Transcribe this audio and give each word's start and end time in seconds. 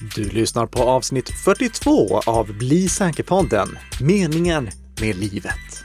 Du 0.00 0.28
lyssnar 0.30 0.66
på 0.66 0.82
avsnitt 0.82 1.30
42 1.44 2.20
av 2.26 2.58
Bli 2.58 2.88
säker-podden, 2.88 3.78
meningen 4.00 4.70
med 5.00 5.16
livet. 5.16 5.84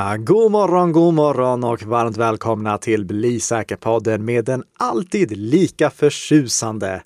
Ja, 0.00 0.16
god 0.16 0.50
morgon, 0.50 0.92
god 0.92 1.14
morgon 1.14 1.64
och 1.64 1.82
varmt 1.82 2.16
välkomna 2.16 2.78
till 2.78 3.04
Bli 3.04 3.40
säker-podden 3.40 4.24
med 4.24 4.44
den 4.44 4.64
alltid 4.78 5.36
lika 5.36 5.90
förtjusande 5.90 7.02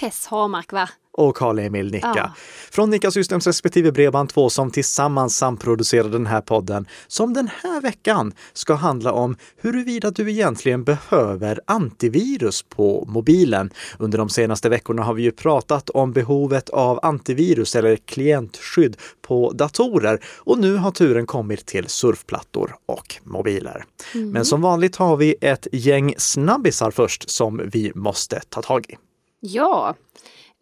Tess 0.00 0.26
Hamark, 0.26 0.72
va? 0.72 0.88
Och 1.18 1.36
Karl-Emil 1.36 1.90
Nicka. 1.90 2.12
Ja. 2.16 2.32
Från 2.70 2.90
Nicka 2.90 3.10
Systems 3.10 3.46
respektive 3.46 3.90
Bredband2 3.90 4.48
som 4.48 4.70
tillsammans 4.70 5.36
samproducerar 5.36 6.08
den 6.08 6.26
här 6.26 6.40
podden 6.40 6.86
som 7.06 7.34
den 7.34 7.48
här 7.62 7.80
veckan 7.80 8.32
ska 8.52 8.74
handla 8.74 9.12
om 9.12 9.36
huruvida 9.56 10.10
du 10.10 10.30
egentligen 10.30 10.84
behöver 10.84 11.60
antivirus 11.66 12.62
på 12.62 13.04
mobilen. 13.08 13.70
Under 13.98 14.18
de 14.18 14.28
senaste 14.28 14.68
veckorna 14.68 15.02
har 15.02 15.14
vi 15.14 15.22
ju 15.22 15.32
pratat 15.32 15.90
om 15.90 16.12
behovet 16.12 16.70
av 16.70 17.00
antivirus 17.02 17.76
eller 17.76 17.96
klientskydd 17.96 18.96
på 19.22 19.52
datorer 19.52 20.20
och 20.36 20.58
nu 20.58 20.76
har 20.76 20.90
turen 20.90 21.26
kommit 21.26 21.66
till 21.66 21.88
surfplattor 21.88 22.74
och 22.86 23.16
mobiler. 23.24 23.84
Men 24.14 24.44
som 24.44 24.60
vanligt 24.60 24.96
har 24.96 25.16
vi 25.16 25.36
ett 25.40 25.66
gäng 25.72 26.14
snabbisar 26.18 26.90
först 26.90 27.30
som 27.30 27.60
vi 27.72 27.92
måste 27.94 28.40
ta 28.48 28.62
tag 28.62 28.86
i. 28.88 28.96
Ja, 29.40 29.94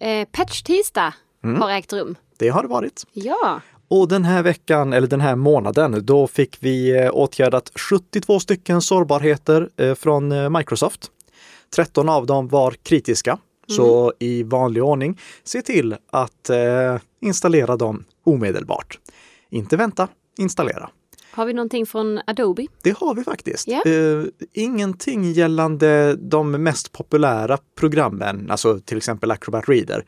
eh, 0.00 0.28
Patch-tisdag 0.32 1.14
Mm. 1.44 1.60
har 1.60 1.70
ägt 1.70 1.92
rum. 1.92 2.16
Det 2.38 2.48
har 2.48 2.62
det 2.62 2.68
varit. 2.68 3.04
Ja, 3.12 3.60
Och 3.88 4.08
den 4.08 4.24
här 4.24 4.42
veckan, 4.42 4.92
eller 4.92 5.06
den 5.06 5.20
här 5.20 5.36
månaden, 5.36 6.06
då 6.06 6.26
fick 6.26 6.56
vi 6.60 6.90
eh, 7.04 7.10
åtgärdat 7.12 7.72
72 7.74 8.40
stycken 8.40 8.82
sårbarheter 8.82 9.68
eh, 9.76 9.94
från 9.94 10.32
eh, 10.32 10.50
Microsoft. 10.50 11.10
13 11.76 12.08
av 12.08 12.26
dem 12.26 12.48
var 12.48 12.70
kritiska, 12.82 13.38
så 13.68 14.12
i 14.18 14.42
vanlig 14.42 14.84
ordning, 14.84 15.20
se 15.44 15.62
till 15.62 15.96
att 16.12 16.50
installera 17.20 17.76
dem 17.76 18.04
omedelbart. 18.24 18.98
Inte 19.50 19.76
vänta, 19.76 20.08
installera. 20.38 20.90
Har 21.36 21.46
vi 21.46 21.52
någonting 21.52 21.86
från 21.86 22.20
Adobe? 22.26 22.66
Det 22.82 22.98
har 22.98 23.14
vi 23.14 23.24
faktiskt. 23.24 23.68
Ja. 23.68 23.82
Eh, 23.86 24.24
ingenting 24.52 25.32
gällande 25.32 26.16
de 26.16 26.50
mest 26.50 26.92
populära 26.92 27.58
programmen, 27.78 28.50
alltså 28.50 28.80
till 28.80 28.96
exempel 28.96 29.30
Acrobat 29.30 29.68
Reader 29.68 30.04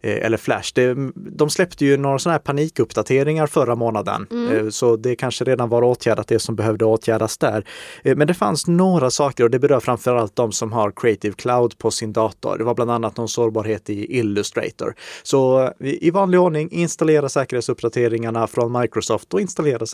eh, 0.00 0.26
eller 0.26 0.36
Flash. 0.36 0.72
Det, 0.74 0.96
de 1.14 1.50
släppte 1.50 1.84
ju 1.84 1.96
några 1.96 2.18
sådana 2.18 2.34
här 2.34 2.38
panikuppdateringar 2.38 3.46
förra 3.46 3.74
månaden, 3.74 4.26
eh, 4.52 4.68
så 4.68 4.96
det 4.96 5.16
kanske 5.16 5.44
redan 5.44 5.68
var 5.68 5.82
åtgärdat 5.82 6.28
det 6.28 6.38
som 6.38 6.56
behövde 6.56 6.84
åtgärdas 6.84 7.38
där. 7.38 7.64
Eh, 8.04 8.16
men 8.16 8.26
det 8.26 8.34
fanns 8.34 8.66
några 8.66 9.10
saker 9.10 9.44
och 9.44 9.50
det 9.50 9.58
berör 9.58 9.80
framförallt 9.80 10.36
de 10.36 10.52
som 10.52 10.72
har 10.72 10.92
Creative 10.96 11.34
Cloud 11.34 11.78
på 11.78 11.90
sin 11.90 12.12
dator. 12.12 12.58
Det 12.58 12.64
var 12.64 12.74
bland 12.74 12.90
annat 12.90 13.16
någon 13.16 13.28
sårbarhet 13.28 13.90
i 13.90 14.18
Illustrator. 14.18 14.94
Så 15.22 15.72
i 15.78 16.10
vanlig 16.10 16.40
ordning 16.40 16.68
installera 16.70 17.28
säkerhetsuppdateringarna 17.28 18.46
från 18.46 18.80
Microsoft 18.80 19.34
och 19.34 19.40
installera 19.40 19.86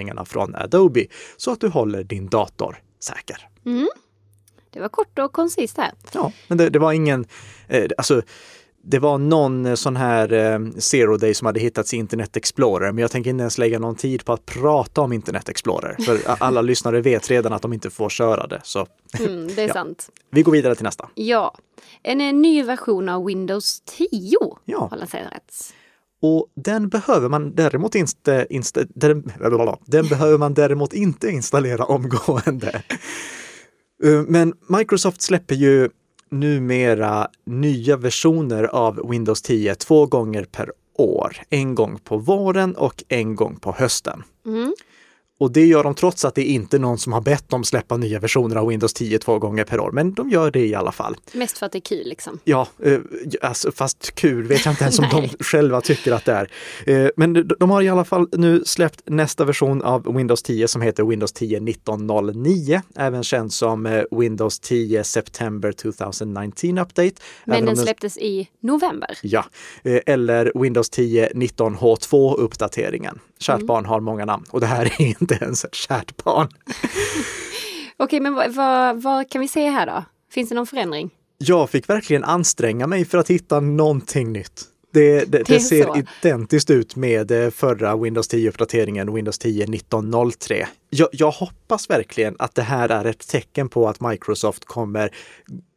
säkerhetsuppdateringarna 0.00 0.24
från 0.24 0.54
Adobe 0.54 1.06
så 1.36 1.50
att 1.52 1.60
du 1.60 1.68
håller 1.68 2.04
din 2.04 2.28
dator 2.28 2.78
säker. 3.00 3.48
Det 4.72 4.80
var 4.80 4.88
kort 4.88 5.18
och 5.18 5.32
koncist 5.32 5.76
här. 5.78 5.92
Ja, 6.12 6.32
men 6.48 6.58
det, 6.58 6.70
det 6.70 6.78
var 6.78 6.92
ingen, 6.92 7.26
eh, 7.68 7.90
alltså 7.98 8.22
det 8.82 8.98
var 8.98 9.18
någon 9.18 9.76
sån 9.76 9.96
här 9.96 10.32
eh, 10.32 10.58
zero 10.78 11.16
day 11.16 11.34
som 11.34 11.46
hade 11.46 11.60
hittats 11.60 11.94
i 11.94 11.96
Internet 11.96 12.36
Explorer, 12.36 12.92
men 12.92 13.02
jag 13.02 13.10
tänker 13.10 13.30
inte 13.30 13.40
ens 13.42 13.58
lägga 13.58 13.78
någon 13.78 13.94
tid 13.96 14.24
på 14.24 14.32
att 14.32 14.46
prata 14.46 15.00
om 15.00 15.12
Internet 15.12 15.48
Explorer. 15.48 15.96
För 16.04 16.18
alla 16.42 16.62
lyssnare 16.62 17.00
vet 17.00 17.30
redan 17.30 17.52
att 17.52 17.62
de 17.62 17.72
inte 17.72 17.90
får 17.90 18.08
köra 18.08 18.46
det. 18.46 18.60
Så 18.64 18.86
Mm, 19.18 19.46
det 19.54 19.62
är 19.62 19.66
Ja. 19.68 19.74
sant. 19.74 20.10
vi 20.30 20.42
går 20.42 20.52
vidare 20.52 20.74
till 20.74 20.84
nästa. 20.84 21.08
Ja, 21.14 21.54
en, 22.02 22.20
eh, 22.20 22.32
ny 22.34 22.62
version 22.62 23.08
av 23.08 23.24
Windows 23.24 23.80
10 23.80 24.08
Ja. 24.64 24.88
har 24.90 24.96
lanserats. 24.96 25.74
Och 26.22 26.46
den 26.56 26.88
behöver 26.88 27.28
man 27.28 27.54
däremot 27.54 27.94
inte, 27.94 28.46
insta, 28.50 28.80
den, 28.94 29.22
den 29.86 30.08
behöver 30.08 30.38
man 30.38 30.54
däremot 30.54 30.92
inte 30.92 31.28
installera 31.30 31.84
omgående. 31.84 32.82
Eh, 34.04 34.22
men 34.28 34.54
Microsoft 34.68 35.22
släpper 35.22 35.54
ju 35.54 35.88
numera 36.30 37.28
nya 37.46 37.96
versioner 37.96 38.64
av 38.64 39.10
Windows 39.10 39.42
10 39.42 39.74
två 39.74 40.06
gånger 40.06 40.44
per 40.44 40.72
år. 40.98 41.36
En 41.50 41.74
gång 41.74 41.98
på 41.98 42.16
våren 42.16 42.76
och 42.76 43.04
en 43.08 43.34
gång 43.34 43.56
på 43.56 43.72
hösten. 43.72 44.22
Mm. 44.46 44.74
Och 45.40 45.52
det 45.52 45.66
gör 45.66 45.82
de 45.82 45.94
trots 45.94 46.24
att 46.24 46.34
det 46.34 46.50
är 46.50 46.52
inte 46.52 46.78
någon 46.78 46.98
som 46.98 47.12
har 47.12 47.20
bett 47.20 47.48
dem 47.48 47.64
släppa 47.64 47.96
nya 47.96 48.18
versioner 48.18 48.56
av 48.56 48.66
Windows 48.66 48.92
10 48.92 49.18
två 49.18 49.38
gånger 49.38 49.64
per 49.64 49.80
år. 49.80 49.90
Men 49.90 50.12
de 50.12 50.30
gör 50.30 50.50
det 50.50 50.66
i 50.66 50.74
alla 50.74 50.92
fall. 50.92 51.16
Mest 51.32 51.58
för 51.58 51.66
att 51.66 51.72
det 51.72 51.78
är 51.78 51.80
kul 51.80 52.08
liksom. 52.08 52.38
Ja, 52.44 52.68
eh, 52.82 52.98
alltså, 53.42 53.72
fast 53.72 54.14
kul 54.14 54.46
vet 54.46 54.64
jag 54.64 54.72
inte 54.72 54.84
ens 54.84 54.98
om 54.98 55.06
de 55.10 55.28
själva 55.44 55.80
tycker 55.80 56.12
att 56.12 56.24
det 56.24 56.32
är. 56.32 56.50
Eh, 56.86 57.10
men 57.16 57.48
de, 57.58 57.70
har 57.70 57.82
i 57.82 57.88
alla 57.88 58.04
fall 58.04 58.28
nu 58.32 58.62
släppt 58.66 59.02
nästa 59.06 59.44
version 59.44 59.82
av 59.82 60.14
Windows 60.16 60.42
10 60.42 60.68
som 60.68 60.82
heter 60.82 61.04
Windows 61.04 61.32
10 61.32 61.56
1909, 61.56 62.82
även 62.96 63.22
känd 63.22 63.52
som 63.52 63.86
eh, 63.86 64.02
Windows 64.10 64.60
10 64.60 65.04
September 65.04 65.72
2019 65.72 66.78
Update. 66.78 67.14
Men 67.44 67.64
den 67.64 67.76
släpptes 67.76 68.18
i 68.18 68.48
november. 68.60 69.18
Ja, 69.22 69.44
eller 69.84 70.52
Windows 70.54 70.90
10 70.90 71.28
19H2 71.28 72.36
uppdateringen. 72.36 73.18
Kärt 73.40 73.54
Mm. 73.56 73.66
barn 73.66 73.84
har 73.86 74.00
många 74.00 74.24
namn 74.24 74.44
och 74.50 74.60
det 74.60 74.66
här 74.66 74.84
är 74.86 75.00
inte 75.20 75.34
ens 75.34 75.64
ett 75.64 75.74
kärt 75.74 76.24
barn. 76.24 76.48
Okej, 77.96 78.20
men 78.20 78.34
vad, 78.34 78.54
vad, 78.54 79.02
vad 79.02 79.30
kan 79.30 79.40
vi 79.40 79.48
se 79.48 79.70
här 79.70 79.86
då? 79.86 80.04
Finns 80.32 80.48
det 80.48 80.54
någon 80.54 80.66
förändring? 80.66 81.10
Jag 81.38 81.70
fick 81.70 81.88
verkligen 81.88 82.24
anstränga 82.24 82.86
mig 82.86 83.04
för 83.04 83.18
att 83.18 83.30
hitta 83.30 83.60
någonting 83.60 84.32
nytt. 84.32 84.64
Det, 84.92 85.24
det, 85.24 85.42
det 85.42 85.60
ser 85.60 85.84
så. 85.84 85.96
identiskt 86.20 86.70
ut 86.70 86.96
med 86.96 87.30
eh, 87.30 87.50
förra 87.50 87.96
Windows 87.96 88.30
10-uppdateringen, 88.30 89.14
Windows 89.14 89.38
10 89.38 89.64
1903. 89.64 90.66
Jag, 90.90 91.08
jag 91.12 91.30
hoppas 91.30 91.90
verkligen 91.90 92.36
att 92.38 92.54
det 92.54 92.62
här 92.62 92.88
är 92.88 93.04
ett 93.04 93.28
tecken 93.28 93.68
på 93.68 93.88
att 93.88 94.00
Microsoft 94.00 94.64
kommer 94.64 95.10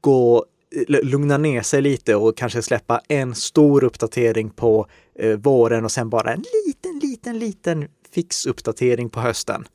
gå 0.02 0.46
lugna 0.88 1.38
ner 1.38 1.62
sig 1.62 1.82
lite 1.82 2.16
och 2.16 2.38
kanske 2.38 2.62
släppa 2.62 3.02
en 3.08 3.36
stor 3.36 3.84
uppdatering 3.84 4.50
på 4.50 4.88
eh, 5.20 5.38
våren 5.38 5.86
och 5.86 5.92
sen 5.92 6.10
bara 6.10 6.34
en 6.34 6.44
liten, 6.66 7.00
liten, 7.00 7.40
liten 7.40 7.88
fixuppdatering 8.14 9.10
på 9.10 9.20
hösten. 9.20 9.66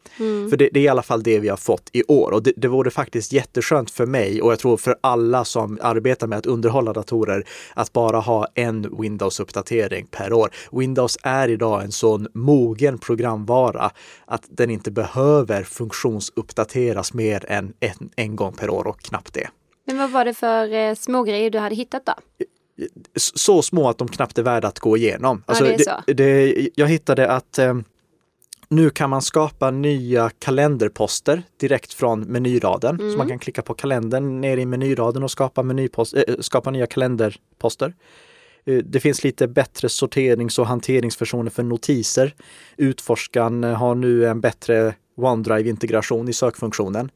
För 0.51 0.57
det, 0.57 0.69
det 0.73 0.81
är 0.81 0.85
i 0.85 0.89
alla 0.89 1.03
fall 1.03 1.23
det 1.23 1.39
vi 1.39 1.49
har 1.49 1.57
fått 1.57 1.91
i 1.93 2.03
år 2.03 2.31
och 2.31 2.43
det, 2.43 2.53
det 2.57 2.69
vore 2.69 2.91
faktiskt 2.91 3.33
jätteskönt 3.33 3.91
för 3.91 4.07
mig 4.07 4.43
och 4.43 4.53
jag 4.53 4.59
tror 4.59 4.77
för 4.77 4.97
alla 5.01 5.45
som 5.45 5.79
arbetar 5.83 6.27
med 6.27 6.39
att 6.39 6.47
underhålla 6.47 6.93
datorer 6.93 7.45
att 7.75 7.93
bara 7.93 8.21
ha 8.21 8.47
en 8.55 8.87
Windows-uppdatering 8.87 10.07
per 10.11 10.33
år. 10.33 10.51
Windows 10.73 11.19
är 11.23 11.49
idag 11.49 11.85
en 11.85 11.93
sån 11.93 12.29
mogen 12.35 12.99
programvara 12.99 13.91
att 14.27 14.45
den 14.49 14.71
inte 14.71 14.91
behöver 14.91 15.63
funktionsuppdateras 15.63 17.15
mer 17.15 17.45
än 17.49 17.73
en, 17.81 18.11
en 18.17 18.37
gång 18.37 18.53
per 18.53 18.71
år 18.71 18.87
och 18.87 19.01
knappt 19.01 19.35
det. 19.35 19.49
Men 19.88 19.99
vad 19.99 20.10
var 20.10 20.25
det 20.25 20.34
för 20.34 20.72
eh, 20.75 20.94
smågrejer 20.94 21.50
du 21.50 21.59
hade 21.59 21.75
hittat 21.75 22.06
då? 22.06 22.12
Så 23.16 23.62
små 23.62 23.88
att 23.88 23.99
de 23.99 24.09
knappt 24.09 24.38
är 24.38 24.43
värda 24.43 24.69
att 24.69 24.78
gå 24.78 24.97
igenom. 24.97 25.43
Alltså, 25.47 25.65
det 25.65 25.75
är 25.75 25.78
så. 25.78 25.91
det, 26.06 26.12
det, 26.15 26.69
jag 26.75 26.87
hittade 26.88 27.31
att 27.31 27.59
eh, 27.59 27.75
nu 28.69 28.91
kan 28.91 29.10
man 29.10 29.22
skapa 29.22 29.71
nya 29.71 30.31
kalenderposter 30.38 31.43
direkt 31.60 31.93
från 31.94 32.21
menyraden. 32.21 32.99
Så 32.99 33.05
Mm. 33.05 33.19
man 33.19 33.29
kan 33.29 33.38
klicka 33.38 33.62
på 33.62 33.75
kalendern 33.75 34.40
ner 34.40 34.56
i 34.56 34.67
menyraden 34.67 35.23
och 35.23 35.31
skapa, 35.31 35.62
menypost, 35.62 36.14
äh, 36.14 36.23
skapa 36.41 36.70
nya 36.70 36.87
kalenderposter. 36.87 37.94
Eh, 38.67 38.75
Det 38.76 39.00
finns 39.00 39.25
lite 39.25 39.49
bättre 39.49 39.88
sorterings 39.88 40.58
och 40.58 40.67
hanteringsversioner 40.67 41.50
för 41.50 41.62
notiser. 41.62 42.34
Utforskaren 42.76 43.64
har 43.64 43.94
nu 43.94 44.26
en 44.26 44.41
bättre 44.41 44.94
OneDrive-integration 45.17 46.29
i 46.29 46.32
sökfunktionen. 46.32 47.11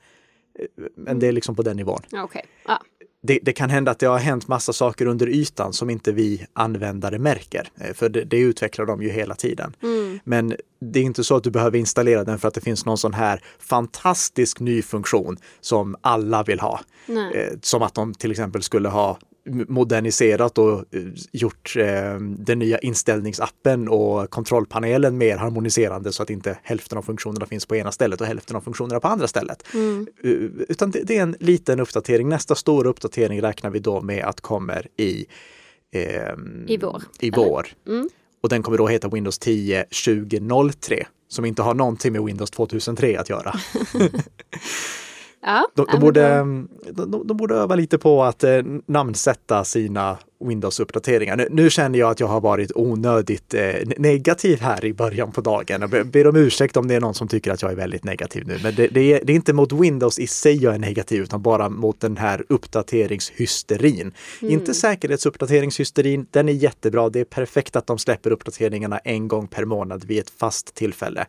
Eh, 0.59 0.67
Men 0.97 1.19
det 1.19 1.27
är 1.29 1.33
liksom 1.33 1.55
på 1.57 1.63
den 1.63 1.77
nivån 1.77 2.01
Okej. 2.13 2.45
Ja. 2.67 2.81
det, 3.23 3.39
det 3.43 3.53
kan 3.53 3.71
hända 3.71 3.91
att 3.91 3.99
det 3.99 4.07
har 4.07 4.19
hänt 4.19 4.49
massa 4.49 4.73
saker 4.73 5.07
under 5.07 5.29
ytan 5.29 5.73
som 5.73 5.91
inte 5.91 6.13
vi 6.13 6.47
användare 6.53 7.19
märker. 7.19 7.69
Eh, 7.81 7.95
För 7.95 8.09
det, 8.09 8.25
det 8.25 8.39
utvecklar 8.39 8.87
de 8.87 9.03
ju 9.03 9.11
hela 9.11 9.35
tiden. 9.35 9.77
Mm. 9.83 10.19
Men 10.25 10.57
det 10.81 10.99
är 11.01 11.05
inte 11.05 11.25
så 11.25 11.37
att 11.37 11.45
du 11.45 11.51
behöver 11.51 11.79
installera 11.79 12.25
den 12.25 12.39
för 12.39 12.49
att 12.49 12.55
det 12.55 12.61
finns 12.61 12.87
någon 12.87 12.99
sån 12.99 13.15
här 13.15 13.41
fantastisk 13.59 14.61
ny 14.61 14.83
funktion 14.83 15.37
som 15.61 15.97
alla 16.01 16.43
vill 16.43 16.61
ha. 16.61 16.81
Nej. 17.07 17.35
Eh, 17.37 17.59
Som 17.63 17.83
att 17.83 17.95
de 17.95 18.15
till 18.15 18.31
exempel 18.31 18.63
skulle 18.63 18.89
ha 18.89 19.19
moderniserat 19.45 20.59
och 20.59 20.79
eh, 20.79 21.03
gjort 21.33 21.77
eh, 21.77 22.15
den 22.21 22.59
nya 22.59 22.79
inställningsappen 22.79 23.89
och 23.89 24.31
kontrollpanelen 24.31 25.19
mer 25.19 25.37
harmoniserande 25.37 26.13
så 26.13 26.23
att 26.23 26.31
inte 26.31 26.59
hälften 26.63 26.99
av 26.99 27.03
funktionerna 27.03 27.47
finns 27.47 27.67
på 27.67 27.77
ena 27.77 27.93
stället 27.93 28.21
och 28.21 28.27
hälften 28.27 28.57
av 28.57 28.61
funktionerna 28.61 29.01
på 29.01 29.09
andra 29.09 29.29
stället. 29.29 29.75
Mm. 29.75 30.07
Utan 30.69 30.91
det, 30.91 31.03
det, 31.03 31.19
är 31.19 31.23
en 31.23 31.37
liten 31.41 31.81
uppdatering. 31.81 32.29
Nästa 32.29 32.55
stora 32.55 32.89
uppdatering 32.89 33.43
räknar 33.43 33.71
vi 33.71 33.79
då 33.79 34.01
med 34.01 34.25
att 34.25 34.41
kommer 34.41 34.89
i, 34.97 35.27
eh, 35.93 36.03
I 36.67 36.79
vår. 36.83 37.03
I 37.21 37.31
vår. 37.31 37.69
Mm. 37.87 38.09
Och 38.43 38.49
den 38.49 38.63
kommer 38.63 38.79
då 38.79 38.89
heta 38.89 39.09
Windows 39.09 39.39
10 39.39 39.85
2003 39.85 41.07
som 41.33 41.45
inte 41.45 41.63
har 41.63 41.75
någonting 41.75 42.13
med 42.13 42.25
Windows 42.25 42.51
2003 42.51 43.19
att 43.19 43.31
göra. 43.31 43.55
Ja, 45.43 45.67
de, 45.75 45.87
de, 45.93 45.99
borde, 46.01 46.29
de, 46.93 47.23
de, 47.25 47.37
borde 47.37 47.55
öva 47.55 47.75
lite 47.75 47.99
på 47.99 48.25
att 48.25 48.45
eh, 48.45 48.63
namnsätta 48.87 49.65
sina 49.65 50.19
Windows-uppdateringar. 50.49 51.37
Nu, 51.37 51.49
nu, 51.51 51.71
känner 51.71 51.99
jag 51.99 52.11
att 52.11 52.21
jag 52.21 52.27
har 52.27 52.41
varit 52.41 52.73
onödigt 52.75 53.55
eh, 53.55 53.75
negativ 53.99 54.61
här 54.61 54.85
i 54.85 54.93
början 54.93 55.33
på 55.33 55.41
dagen. 55.41 55.89
Jag 55.93 56.07
ber 56.07 56.27
om 56.27 56.37
ursäkt 56.37 56.77
om 56.77 56.89
det 56.89 56.95
är 56.95 57.01
någon 57.01 57.15
som 57.15 57.29
tycker 57.29 57.51
att 57.51 57.63
jag 57.63 57.71
är 57.71 57.77
väldigt 57.77 58.05
negativ 58.05 58.47
nu. 58.47 58.59
Men 58.63 58.75
det, 58.75 58.87
det, 58.87 59.01
är, 59.01 59.25
det 59.25 59.33
är, 59.33 59.35
inte 59.35 59.53
mot 59.53 59.73
Windows 59.73 60.19
i 60.19 60.27
sig 60.27 60.63
jag 60.63 60.75
är 60.75 60.79
negativ, 60.79 61.23
utan 61.23 61.43
bara 61.43 61.69
mot 61.69 62.01
den 62.01 62.17
här 62.17 62.45
uppdateringshysterin. 62.49 64.13
Mm. 64.41 64.55
Inte 64.55 64.75
säkerhetsuppdateringshysterin, 64.75 66.27
den 66.31 66.49
är 66.49 66.53
jättebra. 66.53 67.09
Det 67.09 67.21
är 67.21 67.25
perfekt 67.25 67.77
att 67.77 67.87
de 67.87 67.99
släpper 67.99 68.31
uppdateringarna 68.31 68.99
en 68.99 69.29
gång 69.29 69.47
per 69.47 69.65
månad 69.65 70.05
vid 70.05 70.19
ett 70.19 70.31
fast 70.31 70.75
tillfälle. 70.75 71.27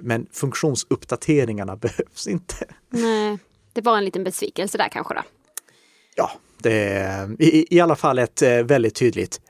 Men 0.00 0.26
funktionsuppdateringarna 0.32 1.76
behövs 1.86 2.26
inte. 2.26 2.66
Nej, 2.90 3.38
det 3.72 3.80
var 3.80 3.98
en 3.98 4.04
liten 4.04 4.24
besvikelse 4.24 4.78
där 4.78 4.88
kanske 4.88 5.14
då. 5.14 5.22
Ja, 6.14 6.30
det 6.58 6.72
är 6.72 7.42
i, 7.42 7.76
i 7.76 7.80
alla 7.80 7.96
fall 7.96 8.18
ett 8.18 8.42
eh, 8.42 8.62
väldigt 8.62 8.94
tydligt 8.94 9.40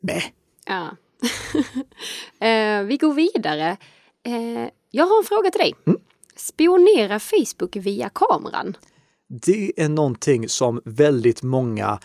med. 0.00 0.22
Ja. 0.66 0.96
eh, 2.46 2.82
vi 2.82 2.96
går 2.96 3.14
vidare. 3.14 3.76
Eh, 4.26 4.68
jag 4.90 5.06
har 5.06 5.18
en 5.18 5.24
fråga 5.24 5.50
till 5.50 5.60
dig. 5.60 5.74
Mm. 5.86 6.00
Spionera 6.36 7.20
Facebook 7.20 7.76
via 7.76 8.08
kameran? 8.08 8.76
Det 9.28 9.72
är 9.76 9.88
någonting 9.88 10.48
som 10.48 10.80
väldigt 10.84 11.42
många 11.42 11.98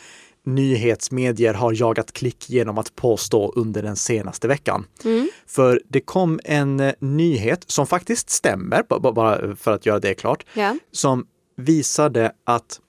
nyhetsmedier 0.46 1.54
har 1.54 1.74
jagat 1.82 2.12
klick 2.12 2.50
genom 2.50 2.78
att 2.78 2.96
påstå 2.96 3.54
under 3.56 3.84
den 3.84 3.96
senaste 3.96 4.48
veckan. 4.48 4.86
Mm. 5.04 5.30
För 5.48 5.82
det 5.88 6.02
kom 6.02 6.40
en 6.44 6.94
nyhet 7.00 7.64
som 7.68 7.88
faktiskt 7.88 8.30
stämmer, 8.30 8.84
bara 9.12 9.56
för 9.56 9.72
att 9.72 9.86
göra 9.86 10.00
det 10.00 10.14
klart, 10.14 10.46
yeah. 10.56 10.76
som 10.92 11.26
visade 11.58 12.32
att 12.44 12.80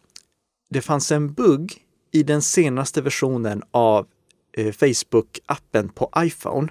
det 0.72 0.80
fanns 0.80 1.12
en 1.12 1.32
bugg 1.32 1.76
i 2.12 2.22
den 2.22 2.42
senaste 2.42 3.02
versionen 3.02 3.62
av 3.70 4.06
eh, 4.52 4.66
Facebook-appen 4.66 5.88
på 5.94 6.10
iPhone 6.18 6.68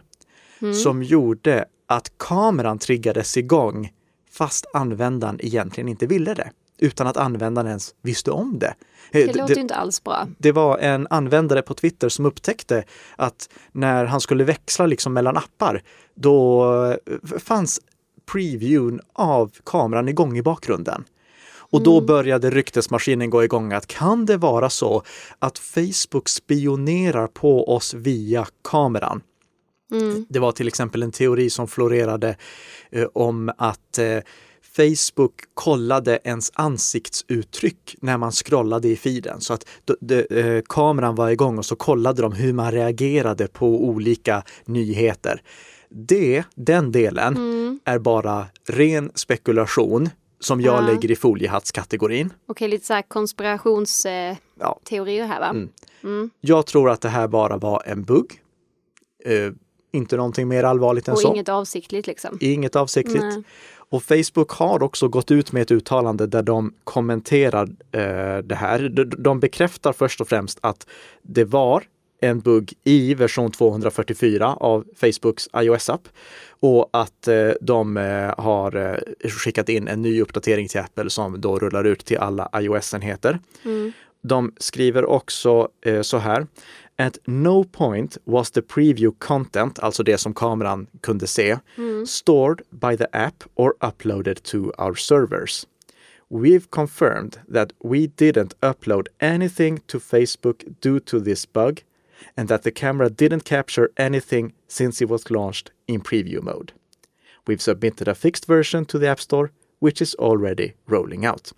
mm. 0.61 0.73
som 0.73 1.03
gjorde 1.03 1.65
att 1.87 2.17
kameran 2.17 2.79
triggades 2.79 3.37
igång 3.37 3.91
fast 4.31 4.65
användaren 4.73 5.39
egentligen 5.41 5.87
inte 5.87 6.07
ville 6.07 6.33
det 6.33 6.51
utan 6.77 7.07
att 7.07 7.17
användaren 7.17 7.67
ens 7.67 7.95
visste 8.01 8.31
om 8.31 8.59
det. 8.59 8.67
Eh, 8.67 8.73
det 9.11 9.33
låter 9.33 9.55
det, 9.55 9.61
inte 9.61 9.75
alls 9.75 10.03
bra. 10.03 10.27
Det 10.37 10.51
var 10.51 10.77
en 10.77 11.07
användare 11.09 11.61
på 11.61 11.73
Twitter 11.73 12.09
som 12.09 12.25
upptäckte 12.25 12.83
att 13.15 13.49
när 13.71 14.05
han 14.05 14.21
skulle 14.21 14.43
växla 14.43 14.85
liksom 14.85 15.13
mellan 15.13 15.37
appar, 15.37 15.81
då 16.15 16.65
eh, 16.85 17.39
fanns 17.39 17.79
previewn 18.31 18.99
av 19.13 19.51
kameran 19.63 20.09
igång 20.09 20.37
i 20.37 20.41
bakgrunden. 20.41 21.03
Och 21.71 21.83
då 21.83 21.97
mm. 21.97 22.05
började 22.05 22.49
ryktesmaskinen 22.49 23.29
gå 23.29 23.43
igång 23.43 23.73
att 23.73 23.87
kan 23.87 24.25
det 24.25 24.37
vara 24.37 24.69
så 24.69 25.03
att 25.39 25.59
Facebook 25.59 26.29
spionerar 26.29 27.27
på 27.27 27.75
oss 27.75 27.93
via 27.93 28.47
kameran? 28.63 29.21
Mm. 29.91 30.25
Det 30.29 30.39
var 30.39 30.51
till 30.51 30.67
exempel 30.67 31.03
en 31.03 31.11
teori 31.11 31.49
som 31.49 31.67
florerade 31.67 32.35
eh, 32.91 33.07
om 33.13 33.51
att 33.57 33.97
eh, 33.97 34.17
Facebook 34.75 35.33
kollade 35.53 36.19
ens 36.23 36.51
ansiktsuttryck 36.53 37.95
när 38.01 38.17
man 38.17 38.31
scrollade 38.31 38.87
i 38.87 38.95
feeden. 38.95 39.41
Så 39.41 39.53
att 39.53 39.65
de, 39.99 40.25
eh, 40.29 40.61
kameran 40.69 41.15
var 41.15 41.29
igång 41.29 41.57
och 41.57 41.65
så 41.65 41.75
kollade 41.75 42.21
de 42.21 42.33
hur 42.33 42.53
man 42.53 42.71
reagerade 42.71 43.47
på 43.47 43.85
olika 43.85 44.43
nyheter. 44.65 45.41
Det, 45.89 46.43
den 46.55 46.91
delen, 46.91 47.37
mm. 47.37 47.79
är 47.85 47.99
bara 47.99 48.45
ren 48.67 49.11
spekulation 49.15 50.09
som 50.41 50.61
jag 50.61 50.83
ja. 50.83 50.87
lägger 50.87 51.11
i 51.11 51.15
foliehattskategorin. 51.15 52.33
Okej, 52.45 52.67
lite 52.67 52.85
så 52.85 52.93
här 52.93 53.01
konspirationsteorier 53.01 55.23
eh, 55.23 55.27
här 55.27 55.39
va? 55.39 55.49
Mm. 55.49 55.69
Mm. 56.03 56.29
Jag 56.41 56.65
tror 56.65 56.89
att 56.89 57.01
det 57.01 57.09
här 57.09 57.27
bara 57.27 57.57
var 57.57 57.83
en 57.85 58.03
bugg. 58.03 58.41
Uh, 59.27 59.51
inte 59.93 60.17
någonting 60.17 60.47
mer 60.47 60.63
allvarligt 60.63 61.07
än 61.07 61.13
och 61.13 61.19
så. 61.19 61.27
Och 61.27 61.35
inget 61.35 61.49
avsiktligt 61.49 62.07
liksom? 62.07 62.37
Inget 62.41 62.75
avsiktligt. 62.75 63.23
Nej. 63.23 63.43
Och 63.73 64.03
Facebook 64.03 64.51
har 64.51 64.83
också 64.83 65.07
gått 65.07 65.31
ut 65.31 65.51
med 65.51 65.61
ett 65.61 65.71
uttalande 65.71 66.27
där 66.27 66.43
de 66.43 66.73
kommenterar 66.83 67.67
uh, 67.67 68.37
det 68.43 68.55
här. 68.55 68.89
De, 68.89 69.03
de 69.03 69.39
bekräftar 69.39 69.93
först 69.93 70.21
och 70.21 70.27
främst 70.27 70.59
att 70.61 70.87
det 71.21 71.43
var 71.43 71.83
en 72.21 72.39
bugg 72.39 72.73
i 72.83 73.13
version 73.13 73.51
244 73.51 74.55
av 74.59 74.85
Facebooks 74.95 75.49
iOS-app 75.55 76.07
och 76.59 76.89
att 76.93 77.27
eh, 77.27 77.51
de 77.61 77.97
eh, 77.97 78.33
har 78.37 78.75
eh, 78.75 79.29
skickat 79.29 79.69
in 79.69 79.87
en 79.87 80.01
ny 80.01 80.21
uppdatering 80.21 80.67
till 80.67 80.79
Apple 80.79 81.09
som 81.09 81.41
då 81.41 81.59
rullar 81.59 81.83
ut 81.83 82.05
till 82.05 82.17
alla 82.17 82.49
iOS-enheter. 82.55 83.39
Mm. 83.65 83.91
De 84.21 84.53
skriver 84.57 85.05
också 85.05 85.69
så 86.01 86.17
här. 86.17 86.47
At 86.95 87.17
no 87.25 87.63
point 87.63 88.17
was 88.23 88.51
the 88.51 88.61
preview 88.61 89.11
content, 89.19 89.79
alltså 89.79 90.03
det 90.03 90.17
som 90.17 90.33
kameran 90.33 90.87
kunde 91.01 91.27
se, 91.27 91.57
mm. 91.77 92.05
stored 92.05 92.61
by 92.69 92.97
the 92.97 93.05
app 93.11 93.43
or 93.55 93.73
uploaded 93.81 94.43
to 94.43 94.57
our 94.77 94.95
servers. 94.95 95.67
We've 96.29 96.69
confirmed 96.69 97.37
that 97.53 97.71
we 97.83 97.97
didn't 97.97 98.53
upload 98.61 99.07
anything 99.19 99.79
to 99.87 99.99
Facebook 99.99 100.63
due 100.81 100.99
to 100.99 101.19
this 101.19 101.53
bug 101.53 101.81
and 102.37 102.49
that 102.49 102.63
the 102.63 102.71
camera 102.71 103.09
didn't 103.09 103.43
capture 103.43 103.89
anything 103.97 104.53
since 104.67 105.03
it 105.03 105.09
was 105.09 105.29
launched 105.29 105.71
in 105.87 106.01
preview 106.01 106.41
mode. 106.41 106.73
We've 107.47 107.61
submitted 107.61 108.07
a 108.07 108.15
fixed 108.15 108.47
version 108.47 108.85
to 108.85 108.99
the 108.99 109.07
App 109.07 109.19
Store 109.19 109.51
which 109.81 110.01
is 110.01 110.15
already 110.15 110.73
rolling 110.85 111.27
out. 111.27 111.53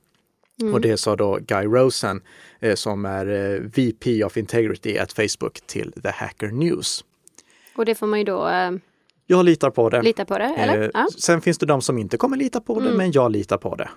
Mm. 0.61 0.73
Och 0.73 0.81
det 0.81 0.97
sa 0.97 1.15
då 1.15 1.39
Guy 1.41 1.65
Rosen 1.65 2.21
eh, 2.59 2.75
som 2.75 3.05
är 3.05 3.27
eh, 3.27 3.59
VP 3.59 4.23
of 4.23 4.37
Integrity 4.37 4.97
at 4.97 5.13
Facebook 5.13 5.61
till 5.67 5.91
The 5.91 6.09
Hacker 6.09 6.51
News. 6.51 7.03
Och 7.75 7.85
det 7.85 7.95
får 7.95 8.07
man 8.07 8.19
ju 8.19 8.25
då 8.25 8.47
eh, 8.47 8.71
jag 9.27 9.45
litar 9.45 9.69
på 9.69 9.89
det. 9.89 10.01
Litar 10.01 10.25
på 10.25 10.37
det, 10.37 10.53
eller? 10.57 10.81
Eh, 10.81 10.89
ja. 10.93 11.07
Sen 11.17 11.41
finns 11.41 11.57
det 11.57 11.65
de 11.65 11.81
som 11.81 11.97
inte 11.97 12.17
kommer 12.17 12.37
lita 12.37 12.61
på 12.61 12.79
det, 12.79 12.85
mm. 12.85 12.97
men 12.97 13.11
jag 13.11 13.31
litar 13.31 13.57
på 13.57 13.75
det. 13.75 13.89